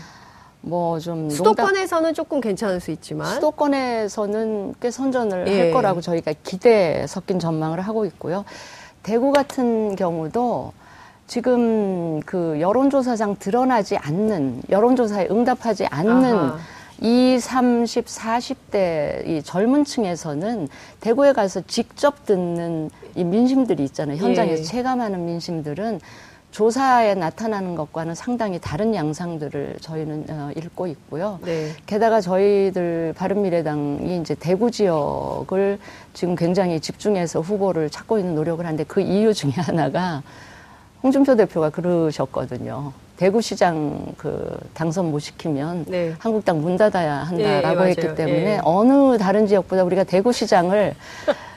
뭐 0.64 0.98
좀 0.98 1.28
수도권에서는 1.30 2.02
농담, 2.02 2.14
조금 2.14 2.40
괜찮을 2.40 2.80
수 2.80 2.90
있지만 2.90 3.34
수도권에서는 3.34 4.74
꽤 4.80 4.90
선전을 4.90 5.48
예. 5.48 5.60
할 5.60 5.72
거라고 5.72 6.00
저희가 6.00 6.34
기대 6.42 7.04
섞인 7.06 7.38
전망을 7.38 7.80
하고 7.80 8.04
있고요. 8.06 8.44
대구 9.02 9.32
같은 9.32 9.96
경우도 9.96 10.72
지금 11.26 12.20
그 12.20 12.58
여론조사상 12.60 13.36
드러나지 13.38 13.96
않는 13.96 14.62
여론조사에 14.70 15.28
응답하지 15.30 15.86
않는 15.86 16.34
아하. 16.34 16.58
2, 17.00 17.38
30, 17.40 18.06
40대 18.06 19.26
이 19.26 19.42
젊은 19.42 19.84
층에서는 19.84 20.68
대구에 21.00 21.32
가서 21.32 21.60
직접 21.66 22.24
듣는 22.24 22.88
이 23.14 23.24
민심들이 23.24 23.84
있잖아요. 23.84 24.16
현장에서 24.16 24.60
예. 24.60 24.64
체감하는 24.64 25.26
민심들은 25.26 26.00
조사에 26.54 27.14
나타나는 27.16 27.74
것과는 27.74 28.14
상당히 28.14 28.60
다른 28.60 28.94
양상들을 28.94 29.78
저희는 29.80 30.26
어, 30.30 30.50
읽고 30.54 30.86
있고요. 30.86 31.40
네. 31.44 31.70
게다가 31.84 32.20
저희들 32.20 33.12
바른미래당이 33.16 34.20
이제 34.20 34.36
대구 34.38 34.70
지역을 34.70 35.80
지금 36.12 36.36
굉장히 36.36 36.78
집중해서 36.78 37.40
후보를 37.40 37.90
찾고 37.90 38.20
있는 38.20 38.36
노력을 38.36 38.64
하는데 38.64 38.84
그 38.84 39.00
이유 39.00 39.34
중에 39.34 39.50
하나가 39.56 40.22
홍준표 41.02 41.34
대표가 41.34 41.70
그러셨거든요. 41.70 42.92
대구시장 43.16 44.14
그 44.16 44.56
당선 44.74 45.10
못 45.10 45.18
시키면 45.18 45.86
네. 45.88 46.14
한국당 46.20 46.60
문 46.60 46.76
닫아야 46.76 47.14
한다라고 47.14 47.82
네, 47.82 47.90
했기 47.90 48.14
때문에 48.14 48.44
네. 48.44 48.60
어느 48.62 49.18
다른 49.18 49.48
지역보다 49.48 49.82
우리가 49.82 50.04
대구시장을 50.04 50.94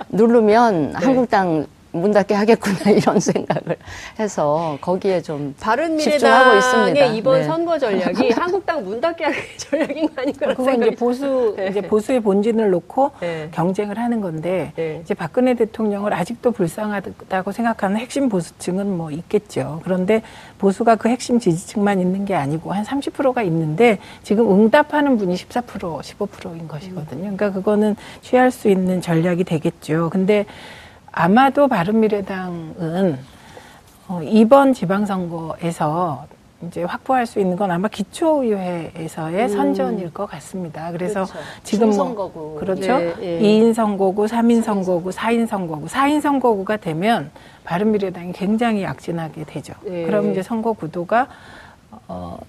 누르면 0.10 0.94
네. 0.98 1.06
한국당 1.06 1.68
문 2.02 2.12
닫게 2.12 2.34
하겠구나 2.34 2.92
이런 2.96 3.20
생각을 3.20 3.78
해서 4.20 4.78
거기에 4.82 5.22
좀 5.22 5.54
바른미래당의 5.60 6.58
있습니다. 6.58 7.06
이번 7.08 7.40
네. 7.40 7.44
선거 7.46 7.78
전략이 7.78 8.32
한국당 8.38 8.84
문 8.84 9.02
닫게 9.02 9.24
하는 9.26 9.38
전략인 9.58 10.14
거 10.14 10.22
아닌가 10.22 10.54
그건 10.54 10.82
이제 10.82 10.92
보수 10.92 11.54
네. 11.58 11.68
이제 11.70 11.82
보수의 11.82 12.20
본진을 12.22 12.70
놓고 12.70 13.12
네. 13.20 13.50
경쟁을 13.52 13.98
하는 13.98 14.22
건데 14.22 14.72
네. 14.76 15.00
이제 15.04 15.14
박근혜 15.14 15.54
대통령을 15.54 16.14
아직도 16.14 16.52
불쌍하다고 16.52 17.52
생각하는 17.52 17.98
핵심 17.98 18.30
보수층은 18.30 18.96
뭐 18.98 19.12
있겠죠. 19.12 19.82
그런데 19.84 20.22
보수가 20.58 20.96
그 20.96 21.10
핵심 21.10 21.40
지지층만 21.40 22.00
있는 22.00 22.26
게 22.26 22.36
아니고 22.36 22.74
한 22.74 22.84
30%가 22.84 23.42
있는데 23.44 24.00
지금 24.24 24.50
응답하는 24.52 25.18
분이 25.18 25.36
14% 25.36 26.02
15%인 26.02 26.68
것이거든요. 26.68 27.22
그러니까 27.22 27.52
그거는 27.52 27.96
취할 28.22 28.52
수 28.52 28.70
있는 28.70 29.02
전략이 29.02 29.44
되겠죠. 29.44 30.10
근데 30.12 30.46
아마도 31.12 31.68
바른미래당은 31.68 33.18
어, 34.08 34.22
이번 34.24 34.74
지방선거에서 34.74 36.28
이제 36.66 36.84
확보할 36.84 37.26
수 37.28 37.40
있는 37.40 37.56
건 37.56 37.70
아마 37.70 37.88
기초의회에서의 37.88 39.44
음. 39.44 39.48
선전일 39.48 40.14
것 40.14 40.26
같습니다. 40.26 40.92
그래서 40.92 41.26
그렇죠. 41.26 41.40
지금 41.64 41.90
뭐 41.92 42.58
그렇죠. 42.60 42.98
네, 42.98 43.16
네. 43.16 43.40
2인 43.42 43.74
선거구, 43.74 44.26
3인 44.26 44.64
선거구, 44.64 45.12
4인 45.12 45.46
선거구, 45.48 45.86
4인 45.86 46.22
선거구가 46.22 46.78
되면 46.78 47.30
바른미래당이 47.64 48.32
굉장히 48.32 48.82
약진하게 48.84 49.44
되죠. 49.44 49.74
네. 49.84 50.06
그럼 50.06 50.32
이제 50.32 50.42
선거 50.42 50.74
구도가 50.74 51.28
어 52.08 52.40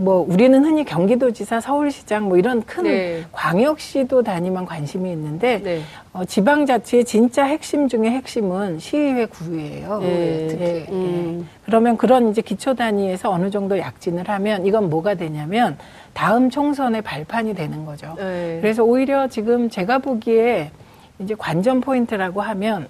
뭐 0.00 0.24
우리는 0.26 0.64
흔히 0.64 0.84
경기도지사, 0.84 1.60
서울시장 1.60 2.24
뭐 2.24 2.38
이런 2.38 2.62
큰 2.62 2.84
네. 2.84 3.22
광역시도 3.32 4.22
단위만 4.22 4.64
관심이 4.64 5.10
있는데 5.12 5.60
네. 5.62 5.82
어, 6.14 6.24
지방자치의 6.24 7.04
진짜 7.04 7.44
핵심 7.44 7.86
중에 7.86 8.10
핵심은 8.10 8.78
시의회 8.78 9.26
구의예요. 9.26 9.98
네. 9.98 10.46
특히 10.48 10.64
예, 10.64 10.86
음. 10.90 11.40
예. 11.42 11.60
그러면 11.66 11.98
그런 11.98 12.30
이제 12.30 12.40
기초 12.40 12.74
단위에서 12.74 13.30
어느 13.30 13.50
정도 13.50 13.78
약진을 13.78 14.26
하면 14.26 14.64
이건 14.64 14.88
뭐가 14.88 15.14
되냐면 15.14 15.76
다음 16.14 16.48
총선의 16.48 17.02
발판이 17.02 17.54
되는 17.54 17.84
거죠. 17.84 18.14
네. 18.16 18.58
그래서 18.62 18.82
오히려 18.82 19.28
지금 19.28 19.68
제가 19.68 19.98
보기에 19.98 20.70
이제 21.18 21.34
관전 21.36 21.82
포인트라고 21.82 22.40
하면 22.40 22.88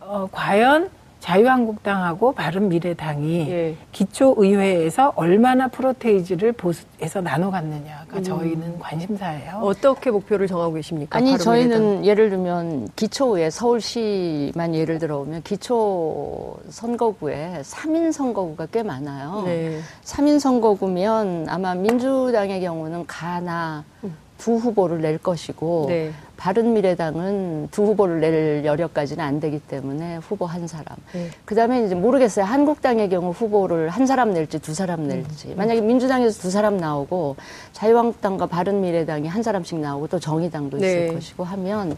어, 0.00 0.28
과연 0.30 0.90
자유한국당하고 1.24 2.32
바른미래당이 2.32 3.50
예. 3.50 3.76
기초의회에서 3.92 5.14
얼마나 5.16 5.68
프로테이지를 5.68 6.52
보수해서 6.52 7.22
나눠 7.22 7.50
갔느냐가 7.50 8.18
음. 8.18 8.22
저희는 8.22 8.78
관심사예요. 8.78 9.60
어떻게 9.62 10.10
목표를 10.10 10.46
정하고 10.46 10.74
계십니까? 10.74 11.16
아니 11.16 11.38
저희는 11.38 12.04
예를 12.04 12.28
들면 12.28 12.88
기초의회 12.94 13.48
서울시만 13.48 14.74
예를 14.74 14.98
들어보면 14.98 15.42
기초 15.44 16.58
선거구에 16.68 17.62
3인 17.62 18.12
선거구가 18.12 18.66
꽤 18.66 18.82
많아요. 18.82 19.44
네. 19.46 19.80
3인 20.04 20.38
선거구면 20.38 21.46
아마 21.48 21.74
민주당의 21.74 22.60
경우는 22.60 23.06
가나 23.06 23.82
음. 24.04 24.14
두 24.36 24.56
후보를 24.56 25.00
낼 25.00 25.16
것이고 25.16 25.86
네. 25.88 26.12
바른미래당은 26.44 27.68
두 27.70 27.84
후보를 27.84 28.20
낼 28.20 28.64
여력까지는 28.66 29.24
안 29.24 29.40
되기 29.40 29.58
때문에 29.58 30.16
후보 30.16 30.44
한 30.44 30.68
사람. 30.68 30.84
네. 31.14 31.30
그 31.46 31.54
다음에 31.54 31.82
이제 31.86 31.94
모르겠어요. 31.94 32.44
한국당의 32.44 33.08
경우 33.08 33.30
후보를 33.30 33.88
한 33.88 34.06
사람 34.06 34.34
낼지 34.34 34.58
두 34.58 34.74
사람 34.74 35.08
낼지. 35.08 35.48
음. 35.48 35.54
만약에 35.56 35.80
민주당에서 35.80 36.42
두 36.42 36.50
사람 36.50 36.76
나오고 36.76 37.36
자유한국당과 37.72 38.44
바른미래당이 38.44 39.26
한 39.26 39.42
사람씩 39.42 39.78
나오고 39.78 40.08
또 40.08 40.18
정의당도 40.18 40.76
있을 40.76 41.06
네. 41.06 41.14
것이고 41.14 41.44
하면 41.44 41.96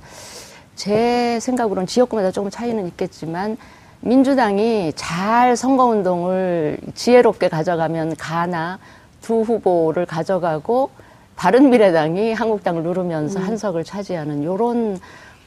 제 0.77 1.41
생각으로는 1.41 1.89
지역구마다 1.89 2.31
조금 2.31 2.49
차이는 2.49 2.87
있겠지만 2.87 3.57
민주당이 3.99 4.93
잘 4.95 5.57
선거운동을 5.57 6.79
지혜롭게 6.95 7.49
가져가면 7.49 8.15
가나 8.15 8.79
두 9.23 9.41
후보를 9.41 10.07
가져가고 10.07 10.91
바른미래당이 11.37 12.33
한국당을 12.33 12.83
누르면서 12.83 13.39
음. 13.39 13.45
한석을 13.45 13.85
차지하는 13.85 14.43
요런 14.43 14.99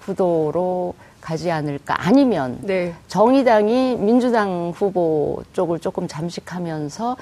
구도로 0.03 0.93
가지 1.19 1.51
않을까 1.51 1.95
아니면 2.07 2.57
네. 2.61 2.93
정의당이 3.07 3.97
민주당 3.97 4.71
후보 4.73 5.43
쪽을 5.53 5.79
조금 5.79 6.07
잠식하면서 6.07 7.17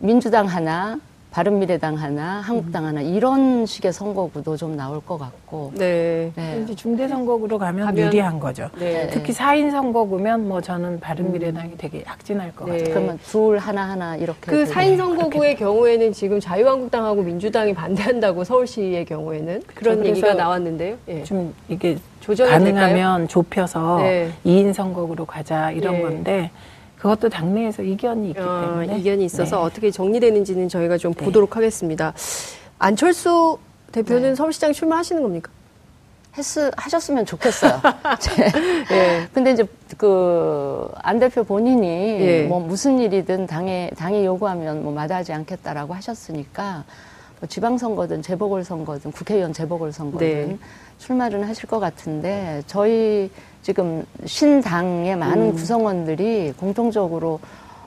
민주당 0.00 0.46
하나 0.46 0.98
바른미래당 1.34 1.96
하나, 1.96 2.40
한국당 2.42 2.84
하나 2.86 3.00
이런 3.00 3.66
식의 3.66 3.92
선거구도 3.92 4.56
좀 4.56 4.76
나올 4.76 5.00
것 5.00 5.18
같고. 5.18 5.72
네. 5.74 6.30
네. 6.36 6.60
이제 6.62 6.76
중대 6.76 7.08
선거구로 7.08 7.58
가면, 7.58 7.86
가면 7.86 8.06
유리한 8.06 8.38
거죠. 8.38 8.70
네. 8.78 9.08
특히 9.10 9.32
4인 9.32 9.72
선거구면 9.72 10.46
뭐 10.46 10.60
저는 10.60 11.00
바른미래당이 11.00 11.72
음. 11.72 11.74
되게 11.76 12.04
약진할 12.06 12.54
것 12.54 12.66
네. 12.66 12.78
같아요. 12.78 12.94
그러면 12.94 13.18
둘 13.26 13.58
하나 13.58 13.88
하나 13.90 14.14
이렇게. 14.14 14.42
그 14.42 14.64
4인 14.64 14.96
선거구의 14.96 15.56
경우에는 15.56 16.12
지금 16.12 16.38
자유한국당하고 16.38 17.22
민주당이 17.22 17.74
반대한다고 17.74 18.44
서울시의 18.44 19.04
경우에는 19.04 19.60
그런 19.74 20.06
얘기가 20.06 20.34
나왔는데요. 20.34 20.96
예. 21.08 21.24
좀 21.24 21.52
이게 21.68 21.98
가능하면 22.24 22.76
될까요? 22.76 23.26
좁혀서 23.26 23.98
네. 23.98 24.30
2인 24.46 24.72
선거구로 24.72 25.24
가자 25.26 25.72
이런 25.72 25.96
예. 25.96 26.02
건데 26.02 26.50
그것도 27.04 27.28
당내에서 27.28 27.82
이견이 27.82 28.30
있기 28.30 28.40
어, 28.40 28.60
때문에 28.62 28.98
이견이 28.98 29.26
있어서 29.26 29.58
네. 29.58 29.62
어떻게 29.62 29.90
정리되는지는 29.90 30.70
저희가 30.70 30.96
좀 30.96 31.12
네. 31.12 31.22
보도록 31.22 31.54
하겠습니다. 31.54 32.14
안철수 32.78 33.58
대표는 33.92 34.30
네. 34.30 34.34
서울시장 34.34 34.72
출마하시는 34.72 35.22
겁니까? 35.22 35.50
했, 36.38 36.44
하셨으면 36.74 37.26
좋겠어요. 37.26 37.78
예. 38.90 39.28
근데 39.34 39.52
이제 39.52 39.66
그, 39.98 40.88
안 41.02 41.18
대표 41.18 41.44
본인이 41.44 41.86
예. 41.86 42.42
뭐 42.44 42.58
무슨 42.58 42.98
일이든 42.98 43.48
당에, 43.48 43.90
당이 43.98 44.24
요구하면 44.24 44.82
뭐 44.82 44.94
마다하지 44.94 45.34
않겠다라고 45.34 45.92
하셨으니까 45.92 46.72
뭐 46.74 46.84
지방선거든 47.46 48.22
재보궐선거든 48.22 49.12
국회의원 49.12 49.52
재보궐선거든 49.52 50.48
네. 50.48 50.58
출마를 50.98 51.46
하실 51.48 51.68
것 51.68 51.80
같은데 51.80 52.62
저희 52.66 53.30
지금 53.62 54.04
신당의 54.24 55.16
많은 55.16 55.48
음. 55.48 55.52
구성원들이 55.54 56.54
공통적으로 56.58 57.40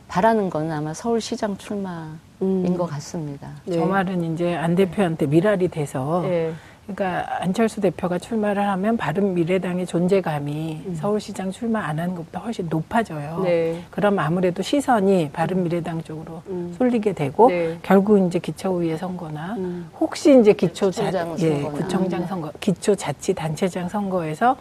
바라는 0.07 0.49
건 0.49 0.71
아마 0.71 0.93
서울시장 0.93 1.57
출마인 1.57 2.17
음. 2.41 2.77
것 2.77 2.85
같습니다. 2.85 3.49
네. 3.65 3.75
저 3.75 3.85
말은 3.85 4.33
이제 4.33 4.55
안 4.55 4.75
대표한테 4.75 5.25
미랄이 5.27 5.67
돼서 5.67 6.21
네. 6.23 6.53
그러니까 6.88 7.43
안철수 7.43 7.82
대표가 7.82 8.17
출마를 8.17 8.65
하면 8.65 8.95
바른 8.95 9.34
미래당의 9.34 9.86
존재감이 9.86 10.84
음. 10.86 10.95
서울시장 10.95 11.52
출마 11.52 11.82
안 11.82 12.00
하는 12.00 12.15
것보다 12.15 12.39
훨씬 12.39 12.67
높아져요. 12.69 13.41
네. 13.43 13.82
그럼 13.91 14.17
아무래도 14.19 14.63
시선이 14.63 15.32
바른 15.34 15.63
미래당 15.63 16.02
쪽으로 16.04 16.41
음. 16.47 16.73
쏠리게 16.78 17.12
되고 17.12 17.50
네. 17.50 17.78
결국 17.84 18.26
이제 18.26 18.39
기초의회 18.39 18.95
선거나 18.95 19.56
음. 19.58 19.89
혹시 20.00 20.39
이제 20.39 20.54
기초 20.54 20.89
자, 20.89 21.12
예, 21.39 21.62
구청장 21.63 22.26
선거, 22.26 22.52
기초 22.62 22.95
자치 22.95 23.34
단체장 23.34 23.89
선거에서 23.89 24.56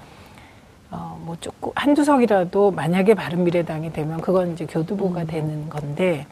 어, 0.91 1.21
뭐 1.25 1.37
조금 1.41 1.71
한두 1.77 2.05
석이라도 2.05 2.73
만약에 2.73 3.15
바른 3.15 3.45
미래당이 3.45 3.93
되면 3.93 4.21
그건 4.21 4.53
이제 4.53 4.67
교두보가 4.67 5.23
음. 5.23 5.27
되는 5.29 5.69
건데 5.69 6.27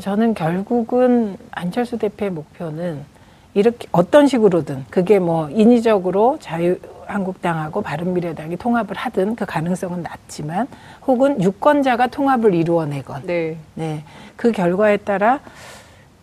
저는 0.00 0.32
결국은 0.32 1.36
안철수 1.50 1.98
대표의 1.98 2.30
목표는 2.30 3.13
이렇게 3.54 3.86
어떤 3.92 4.26
식으로든 4.26 4.84
그게 4.90 5.18
뭐 5.18 5.48
인위적으로 5.50 6.38
자유 6.40 6.76
한국당하고 7.06 7.82
바른미래당이 7.82 8.56
통합을 8.56 8.96
하든 8.96 9.36
그 9.36 9.46
가능성은 9.46 10.02
낮지만 10.02 10.66
혹은 11.06 11.40
유권자가 11.42 12.08
통합을 12.08 12.54
이루어내건 12.54 13.26
네. 13.26 13.56
네. 13.74 14.04
그 14.36 14.52
결과에 14.52 14.96
따라 14.96 15.40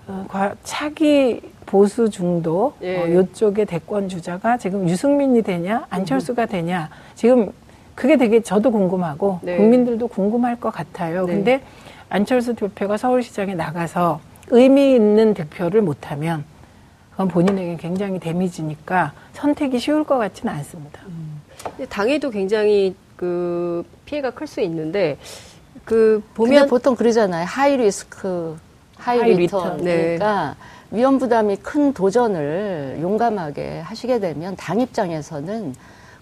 어, 0.07 0.25
차기 0.63 1.41
보수 1.65 2.09
중도 2.09 2.73
예. 2.81 2.97
어, 2.97 3.13
요쪽의 3.13 3.65
대권 3.65 4.09
주자가 4.09 4.57
지금 4.57 4.89
유승민이 4.89 5.43
되냐 5.43 5.85
안철수가 5.89 6.47
되냐 6.47 6.89
지금 7.15 7.51
그게 7.95 8.17
되게 8.17 8.41
저도 8.41 8.71
궁금하고 8.71 9.39
네. 9.41 9.55
국민들도 9.57 10.07
궁금할 10.07 10.59
것 10.59 10.71
같아요. 10.71 11.25
네. 11.25 11.33
근데 11.33 11.61
안철수 12.09 12.55
대표가 12.55 12.97
서울시장에 12.97 13.53
나가서 13.53 14.19
의미 14.49 14.95
있는 14.95 15.33
득표를 15.33 15.81
못하면 15.81 16.43
그건 17.21 17.27
본인에게 17.27 17.77
굉장히 17.77 18.19
데미지니까 18.19 19.13
선택이 19.33 19.77
쉬울 19.77 20.03
것 20.03 20.17
같지는 20.17 20.51
않습니다. 20.55 21.01
음. 21.05 21.39
당에도 21.87 22.31
굉장히 22.31 22.95
그 23.15 23.83
피해가 24.05 24.31
클 24.31 24.47
수 24.47 24.59
있는데 24.61 25.17
그 25.85 26.23
보면 26.33 26.67
보통 26.67 26.95
그러잖아요. 26.95 27.45
high 27.45 27.77
risk, 27.77 28.57
high, 28.97 29.19
high 29.19 29.33
return. 29.35 29.63
return. 29.77 29.85
네. 29.85 30.17
그러니까 30.17 30.55
위험 30.89 31.19
부담이 31.19 31.57
큰 31.57 31.93
도전을 31.93 32.97
용감하게 33.01 33.81
하시게 33.81 34.19
되면 34.19 34.55
당 34.55 34.79
입장에서는 34.81 35.75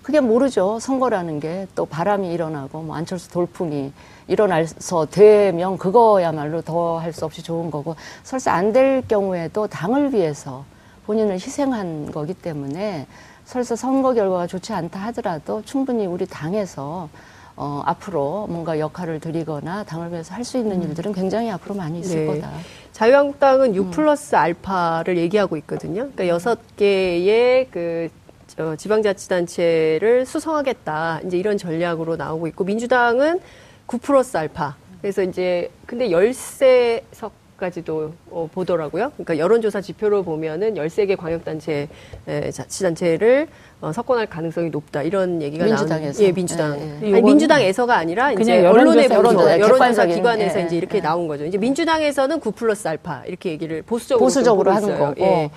그게 0.03 0.19
모르죠. 0.19 0.79
선거라는 0.79 1.39
게 1.39 1.65
또 1.75 1.85
바람이 1.85 2.29
일어나고 2.33 2.81
뭐 2.81 2.95
안철수 2.97 3.29
돌풍이 3.29 3.93
일어나서 4.27 5.05
되면 5.05 5.77
그거야말로 5.77 6.61
더 6.61 6.97
할 6.99 7.13
수 7.13 7.23
없이 7.23 7.41
좋은 7.41 7.71
거고 7.71 7.95
설사 8.23 8.51
안 8.51 8.73
될 8.73 9.01
경우에도 9.07 9.67
당을 9.67 10.13
위해서 10.13 10.65
본인을 11.09 11.33
희생한 11.33 12.11
거기 12.11 12.35
때문에 12.35 13.07
설사 13.43 13.75
선거 13.75 14.13
결과가 14.13 14.45
좋지 14.45 14.73
않다 14.73 14.99
하더라도 15.07 15.63
충분히 15.65 16.05
우리 16.05 16.27
당에서 16.27 17.09
어, 17.55 17.81
앞으로 17.83 18.45
뭔가 18.47 18.77
역할을 18.77 19.19
드리거나 19.19 19.85
당을 19.85 20.11
위해서 20.11 20.35
할 20.35 20.45
수 20.45 20.59
있는 20.59 20.83
음. 20.83 20.89
일들은 20.89 21.13
굉장히 21.13 21.49
앞으로 21.49 21.73
많이 21.73 21.99
있을 22.01 22.27
네. 22.27 22.27
거다. 22.27 22.51
자유한국당은 22.91 23.73
6 23.73 23.85
음. 23.87 23.91
플러스 23.91 24.35
알파를 24.35 25.17
얘기하고 25.17 25.57
있거든요. 25.57 26.01
그러니까 26.01 26.27
여섯 26.27 26.59
개의 26.75 27.67
그저 27.71 28.75
지방자치단체를 28.75 30.27
수성하겠다. 30.27 31.21
이제 31.25 31.39
이런 31.39 31.57
전략으로 31.57 32.17
나오고 32.17 32.45
있고 32.49 32.65
민주당은 32.65 33.39
9 33.87 33.97
플러스 33.97 34.37
알파. 34.37 34.75
그래서 35.01 35.23
이제 35.23 35.71
근데 35.87 36.09
13석 36.09 37.31
까지도 37.59 38.13
어, 38.31 38.49
보더라고요. 38.51 39.11
그러니까 39.11 39.37
여론조사 39.37 39.81
지표로 39.81 40.23
보면은 40.23 40.75
13개 40.75 41.17
광역단체, 41.17 41.87
에, 42.27 42.51
자치단체를 42.51 43.47
어, 43.81 43.91
석권할 43.91 44.27
가능성이 44.27 44.69
높다. 44.69 45.03
이런 45.03 45.41
얘기가 45.41 45.65
민주당에서. 45.65 46.19
나온, 46.19 46.27
예, 46.27 46.31
민주당. 46.31 46.79
예, 46.79 47.09
예. 47.09 47.13
아니, 47.13 47.21
민주당에서가 47.21 47.95
아니라 47.95 48.31
이제 48.31 48.65
언론의 48.65 49.09
여론조사, 49.09 49.59
여론조사 49.59 50.05
기관에서 50.07 50.61
예, 50.61 50.65
이제 50.65 50.75
이렇게 50.75 50.97
예. 50.97 51.01
나온 51.01 51.27
거죠. 51.27 51.45
이제 51.45 51.57
민주당에서는 51.57 52.39
9 52.39 52.51
플러스 52.51 52.87
알파 52.87 53.23
이렇게 53.25 53.51
얘기를 53.51 53.81
보수적으로, 53.83 54.25
보수적으로 54.25 54.71
하는 54.71 54.97
거고. 54.97 55.21
예. 55.21 55.51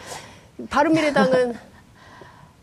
바른미래당은 0.69 1.55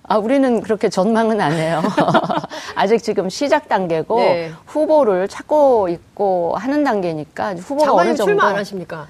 아, 0.04 0.18
우리는 0.18 0.62
그렇게 0.62 0.90
전망은 0.90 1.40
안 1.40 1.54
해요. 1.54 1.84
아직 2.74 2.98
지금 3.04 3.30
시작 3.30 3.70
단계고 3.70 4.20
네. 4.20 4.52
후보를 4.66 5.28
찾고 5.28 5.90
있고 5.90 6.56
하는 6.58 6.84
단계니까 6.84 7.54
후보가 7.56 7.94
어느 7.94 8.16
정도 8.16 8.24
출마 8.26 8.46
안 8.48 8.56
하십니까? 8.56 9.08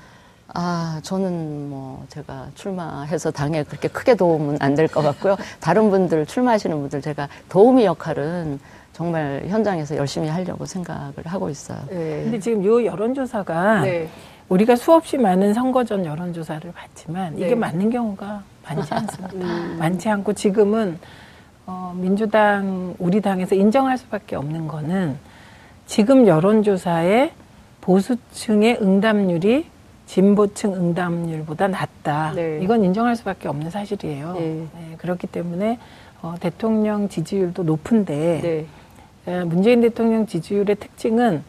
아, 0.53 0.99
저는 1.03 1.69
뭐 1.69 2.03
제가 2.09 2.47
출마해서 2.55 3.31
당에 3.31 3.63
그렇게 3.63 3.87
크게 3.87 4.15
도움은 4.15 4.57
안 4.59 4.75
될 4.75 4.87
것 4.87 5.01
같고요. 5.01 5.37
다른 5.59 5.89
분들 5.89 6.25
출마하시는 6.25 6.75
분들 6.79 7.01
제가 7.01 7.27
도우미 7.49 7.85
역할은 7.85 8.59
정말 8.93 9.43
현장에서 9.47 9.95
열심히 9.95 10.27
하려고 10.27 10.65
생각을 10.65 11.13
하고 11.25 11.49
있어요. 11.49 11.77
네. 11.89 12.23
근데 12.23 12.39
지금 12.39 12.63
요 12.65 12.83
여론조사가 12.83 13.81
네. 13.81 14.09
우리가 14.49 14.75
수없이 14.75 15.17
많은 15.17 15.53
선거 15.53 15.83
전 15.83 16.05
여론조사를 16.05 16.71
봤지만 16.71 17.35
이게 17.37 17.49
네. 17.49 17.55
맞는 17.55 17.91
경우가 17.91 18.41
많지 18.67 18.93
않습니다. 18.93 19.35
음. 19.35 19.77
많지 19.79 20.09
않고 20.09 20.33
지금은 20.33 20.97
어, 21.67 21.93
민주당 21.95 22.95
우리 22.97 23.21
당에서 23.21 23.53
인정할 23.55 23.97
수밖에 23.97 24.35
없는 24.35 24.67
거는 24.67 25.17
지금 25.85 26.25
여론조사에 26.27 27.31
보수층의 27.81 28.79
응답률이 28.81 29.67
진보층 30.09 30.73
응답률보다 30.73 31.67
낮다. 31.67 32.31
네. 32.35 32.59
이건 32.63 32.83
인정할 32.83 33.15
수밖에 33.15 33.47
없는 33.47 33.69
사실이에요. 33.69 34.33
네. 34.33 34.39
네, 34.73 34.95
그렇기 34.97 35.27
때문에 35.27 35.77
어, 36.23 36.33
대통령 36.39 37.07
지지율도 37.07 37.61
높은데 37.61 38.39
네. 38.41 39.31
어, 39.31 39.45
문재인 39.45 39.81
대통령 39.81 40.25
지지율의 40.25 40.77
특징은 40.77 41.43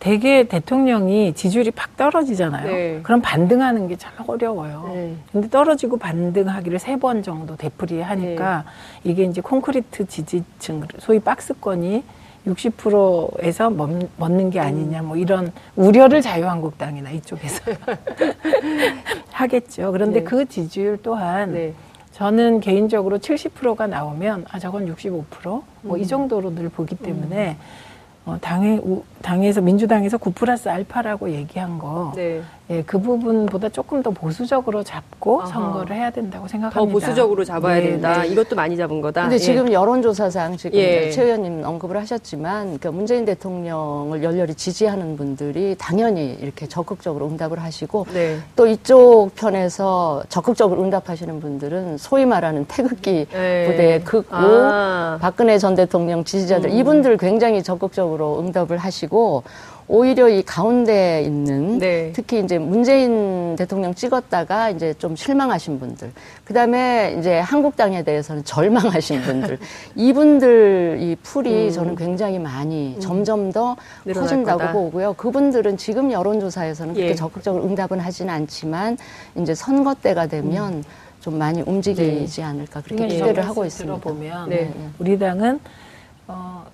대개 0.00 0.42
대통령이 0.48 1.34
지지율이 1.34 1.70
팍 1.70 1.96
떨어지잖아요. 1.96 2.66
네. 2.66 3.00
그럼 3.04 3.22
반등하는 3.22 3.86
게 3.86 3.94
참 3.96 4.12
어려워요. 4.26 4.90
네. 4.92 5.14
근데 5.30 5.48
떨어지고 5.48 5.96
반등하기를 5.98 6.80
세 6.80 6.96
번 6.96 7.22
정도 7.22 7.54
되풀이 7.54 8.00
하니까 8.00 8.64
네. 9.04 9.10
이게 9.12 9.22
이제 9.22 9.40
콘크리트 9.40 10.08
지지층, 10.08 10.82
소위 10.98 11.20
박스권이 11.20 12.02
60%에서 12.46 13.70
멈, 13.70 14.08
는 14.18 14.50
게 14.50 14.60
아니냐 14.60 15.02
뭐 15.02 15.16
이런 15.16 15.52
우려를 15.76 16.20
자유한국당이나 16.20 17.10
이쪽에서 17.10 17.62
하겠죠. 19.32 19.92
그런데 19.92 20.20
네. 20.20 20.24
그 20.24 20.46
지지율 20.46 20.98
또한 21.02 21.52
네. 21.52 21.74
저는 22.12 22.60
개인적으로 22.60 23.18
70%가 23.18 23.86
나오면 23.86 24.46
아 24.50 24.58
저건 24.58 24.94
65%뭐이 24.94 26.02
음. 26.02 26.06
정도로 26.06 26.54
늘 26.54 26.68
보기 26.68 26.96
때문에 26.96 27.50
음. 27.50 27.56
어, 28.26 28.38
당에, 28.40 28.80
당에서, 29.24 29.62
민주당에서 29.62 30.18
9 30.18 30.32
플러스 30.32 30.68
알파라고 30.68 31.30
얘기한 31.30 31.78
거, 31.78 32.12
네. 32.14 32.42
예, 32.70 32.82
그 32.82 32.98
부분보다 32.98 33.68
조금 33.68 34.02
더 34.02 34.10
보수적으로 34.10 34.82
잡고 34.82 35.42
아하. 35.42 35.50
선거를 35.50 35.96
해야 35.96 36.10
된다고 36.10 36.48
생각합니다. 36.48 36.80
더 36.80 36.86
보수적으로 36.86 37.44
잡아야 37.44 37.76
네, 37.76 37.90
된다. 37.90 38.22
네. 38.22 38.28
이것도 38.28 38.56
많이 38.56 38.74
잡은 38.76 39.02
거다. 39.02 39.22
근데 39.22 39.34
예. 39.34 39.38
지금 39.38 39.70
여론조사상 39.70 40.56
지금 40.56 40.78
예. 40.78 41.10
최 41.10 41.24
의원님 41.24 41.62
언급을 41.62 41.96
하셨지만, 41.98 42.78
그러니까 42.78 42.90
문재인 42.90 43.24
대통령을 43.26 44.22
열렬히 44.22 44.54
지지하는 44.54 45.16
분들이 45.16 45.74
당연히 45.78 46.38
이렇게 46.40 46.66
적극적으로 46.66 47.26
응답을 47.28 47.62
하시고, 47.62 48.06
네. 48.14 48.38
또 48.56 48.66
이쪽 48.66 49.30
편에서 49.34 50.22
적극적으로 50.30 50.82
응답하시는 50.82 51.40
분들은 51.40 51.98
소위 51.98 52.24
말하는 52.24 52.64
태극기 52.66 53.26
네. 53.30 53.66
부대의 53.66 54.04
극우, 54.04 54.24
아. 54.30 55.18
박근혜 55.20 55.58
전 55.58 55.74
대통령 55.74 56.24
지지자들, 56.24 56.70
음. 56.70 56.76
이분들 56.76 57.18
굉장히 57.18 57.62
적극적으로 57.62 58.40
응답을 58.40 58.78
하시고, 58.78 59.13
오히려 59.86 60.28
이 60.28 60.42
가운데 60.42 61.22
있는 61.22 61.78
네. 61.78 62.10
특히 62.14 62.40
이제 62.40 62.58
문재인 62.58 63.54
대통령 63.56 63.94
찍었다가 63.94 64.70
이제 64.70 64.94
좀 64.94 65.14
실망하신 65.14 65.78
분들, 65.78 66.10
그 66.44 66.54
다음에 66.54 67.16
이제 67.18 67.38
한국당에 67.38 68.02
대해서는 68.02 68.44
절망하신 68.44 69.20
분들, 69.22 69.58
이분들 69.94 70.98
이 71.02 71.16
풀이 71.22 71.66
음. 71.66 71.70
저는 71.70 71.96
굉장히 71.96 72.38
많이 72.38 72.94
음. 72.96 73.00
점점 73.00 73.52
더 73.52 73.76
커진다고 74.10 74.58
거다. 74.58 74.72
보고요. 74.72 75.12
그분들은 75.14 75.76
지금 75.76 76.10
여론조사에서는 76.10 76.94
그렇게 76.94 77.10
예. 77.10 77.14
적극적으로 77.14 77.64
응답은 77.64 78.00
하지는 78.00 78.32
않지만 78.32 78.96
이제 79.36 79.54
선거 79.54 79.94
때가 79.94 80.26
되면 80.26 80.72
음. 80.72 80.84
좀 81.20 81.38
많이 81.38 81.62
움직이지 81.62 82.40
네. 82.40 82.46
않을까 82.46 82.80
그렇게 82.80 83.06
기대를 83.06 83.46
하고 83.46 83.64
있습니다. 83.64 83.98
보면 84.00 84.48
네. 84.48 84.72
우리 84.98 85.18
당은 85.18 85.60
어, 86.26 86.64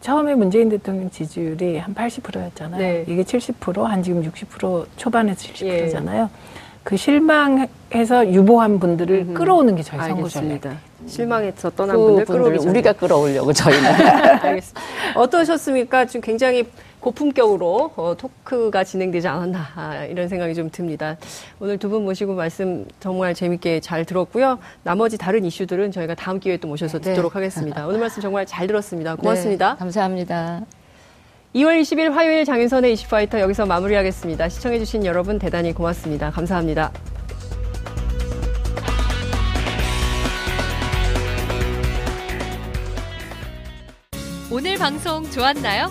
처음에 0.00 0.34
문재인 0.34 0.68
대통령 0.68 1.10
지지율이 1.10 1.78
한 1.78 1.94
80%였잖아요. 1.94 2.80
네. 2.80 3.04
이게 3.08 3.22
70%, 3.22 3.82
한 3.82 4.02
지금 4.02 4.22
60% 4.22 4.86
초반에 4.96 5.34
70%잖아요. 5.34 6.22
예. 6.32 6.58
그 6.84 6.96
실망해서 6.96 8.32
유보한 8.32 8.78
분들을 8.78 9.26
음. 9.28 9.34
끌어오는 9.34 9.74
게 9.76 9.82
저희 9.82 10.00
선거 10.00 10.28
전략. 10.28 10.60
실망해서 11.06 11.70
떠난 11.70 11.96
그 11.96 12.02
분들 12.02 12.24
끌어오기 12.24 12.68
우리가 12.68 12.92
끌어오려고 12.92 13.52
저희는. 13.52 13.84
알겠습니다. 14.42 14.80
어떠셨습니까? 15.14 16.06
지금 16.06 16.20
굉장히 16.20 16.66
고품격으로 17.00 17.92
어, 17.96 18.14
토크가 18.16 18.84
진행되지 18.84 19.28
않았나 19.28 19.66
아, 19.76 20.04
이런 20.04 20.28
생각이 20.28 20.54
좀 20.54 20.70
듭니다. 20.70 21.16
오늘 21.60 21.76
두 21.78 21.88
분 21.88 22.04
모시고 22.04 22.34
말씀 22.34 22.86
정말 23.00 23.32
재밌게 23.34 23.80
잘 23.80 24.04
들었고요. 24.04 24.58
나머지 24.82 25.16
다른 25.16 25.44
이슈들은 25.44 25.90
저희가 25.90 26.14
다음 26.14 26.38
기회에 26.38 26.58
또 26.58 26.68
모셔서 26.68 26.98
네. 26.98 27.10
듣도록 27.10 27.34
하겠습니다. 27.34 27.86
오늘 27.86 27.98
말씀 28.00 28.20
정말 28.20 28.44
잘 28.44 28.66
들었습니다. 28.66 29.14
고맙습니다. 29.16 29.72
네, 29.72 29.78
감사합니다. 29.78 30.62
2월 31.54 31.80
20일 31.80 32.10
화요일 32.12 32.44
장윤선의 32.44 32.92
이슈파이터 32.92 33.40
여기서 33.40 33.64
마무리하겠습니다. 33.64 34.48
시청해주신 34.50 35.06
여러분 35.06 35.38
대단히 35.38 35.72
고맙습니다. 35.72 36.30
감사합니다. 36.30 36.92
오늘 44.50 44.76
방송 44.76 45.28
좋았나요? 45.30 45.90